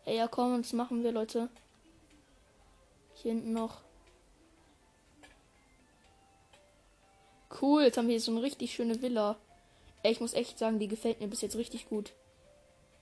Ey, 0.05 0.19
ja, 0.19 0.29
komm, 0.29 0.61
das 0.61 0.75
machen 0.75 1.03
wir, 1.03 1.13
Leute. 1.13 1.49
Hier 3.25 3.33
hinten 3.33 3.55
noch. 3.55 3.81
Cool, 7.59 7.85
jetzt 7.85 7.97
haben 7.97 8.07
wir 8.07 8.13
hier 8.13 8.21
so 8.21 8.33
eine 8.33 8.43
richtig 8.43 8.75
schöne 8.75 9.01
Villa. 9.01 9.39
Ey, 10.03 10.13
ich 10.13 10.21
muss 10.21 10.35
echt 10.35 10.59
sagen, 10.59 10.79
die 10.79 10.89
gefällt 10.89 11.21
mir 11.21 11.29
bis 11.29 11.41
jetzt 11.41 11.57
richtig 11.57 11.89
gut. 11.89 12.13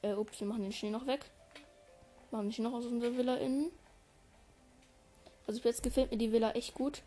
Äh, 0.01 0.15
ups, 0.15 0.39
wir 0.39 0.47
machen 0.47 0.63
den 0.63 0.71
Schnee 0.71 0.91
noch 0.91 1.09
weg. 1.09 1.29
Machen 2.31 2.47
den 2.47 2.53
Schnee 2.53 2.63
noch 2.63 2.73
aus 2.73 2.87
unserer 2.87 3.17
Villa 3.17 3.35
innen. 3.35 3.73
Also 5.49 5.59
bis 5.59 5.65
jetzt 5.65 5.83
gefällt 5.83 6.13
mir 6.13 6.19
die 6.19 6.31
Villa 6.31 6.53
echt 6.53 6.75
gut. 6.75 7.03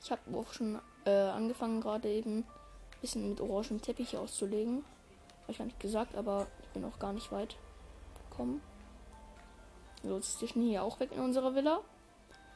Ich 0.00 0.12
habe 0.12 0.38
auch 0.38 0.52
schon 0.52 0.80
äh, 1.06 1.10
angefangen, 1.10 1.80
gerade 1.80 2.08
eben 2.08 2.38
ein 2.38 2.46
bisschen 3.00 3.28
mit 3.28 3.40
orangen 3.40 3.82
Teppich 3.82 4.16
auszulegen. 4.16 4.84
Habe 5.42 5.50
ich 5.52 5.58
gar 5.58 5.64
nicht 5.64 5.80
gesagt, 5.80 6.14
aber 6.14 6.46
ich 6.62 6.68
bin 6.68 6.84
auch 6.84 7.00
gar 7.00 7.12
nicht 7.12 7.32
weit 7.32 7.56
gekommen. 8.30 8.62
So, 10.02 10.16
jetzt 10.16 10.42
ist 10.42 10.52
hier 10.54 10.82
auch 10.82 10.98
weg 11.00 11.10
in 11.12 11.20
unserer 11.20 11.54
Villa. 11.54 11.80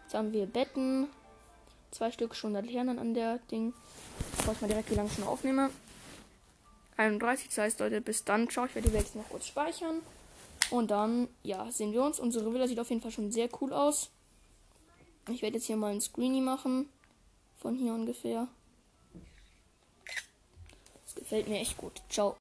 Jetzt 0.05 0.15
haben 0.15 0.33
wir 0.33 0.47
Betten. 0.47 1.09
Zwei 1.91 2.11
Stück 2.11 2.35
schon 2.35 2.53
Laternen 2.53 2.99
an 2.99 3.15
der 3.15 3.39
Ding. 3.51 3.73
Ich 4.39 4.47
mal 4.61 4.69
direkt 4.69 4.91
wie 4.91 4.97
lange 4.97 5.11
schon 5.11 5.25
aufnehme. 5.25 5.71
31, 6.97 7.49
das 7.49 7.59
heißt, 7.59 7.81
Leute, 7.81 8.01
bis 8.01 8.25
dann. 8.25 8.49
Ciao, 8.49 8.67
ich 8.67 8.75
werde 8.75 8.89
die 8.89 8.95
Welt 8.95 9.15
noch 9.15 9.29
kurz 9.29 9.47
speichern. 9.47 10.01
Und 10.71 10.91
dann, 10.91 11.29
ja, 11.43 11.71
sehen 11.71 11.93
wir 11.93 12.03
uns. 12.03 12.19
Unsere 12.19 12.53
Villa 12.53 12.67
sieht 12.67 12.81
auf 12.81 12.89
jeden 12.91 13.03
Fall 13.03 13.13
schon 13.13 13.31
sehr 13.31 13.49
cool 13.61 13.73
aus. 13.73 14.11
Ich 15.31 15.43
werde 15.43 15.57
jetzt 15.57 15.67
hier 15.67 15.77
mal 15.77 15.93
ein 15.93 16.01
Screenie 16.01 16.41
machen. 16.41 16.89
Von 17.59 17.77
hier 17.77 17.93
ungefähr. 17.93 18.49
Das 21.05 21.15
gefällt 21.15 21.49
mir 21.49 21.61
echt 21.61 21.77
gut. 21.77 22.03
Ciao. 22.09 22.35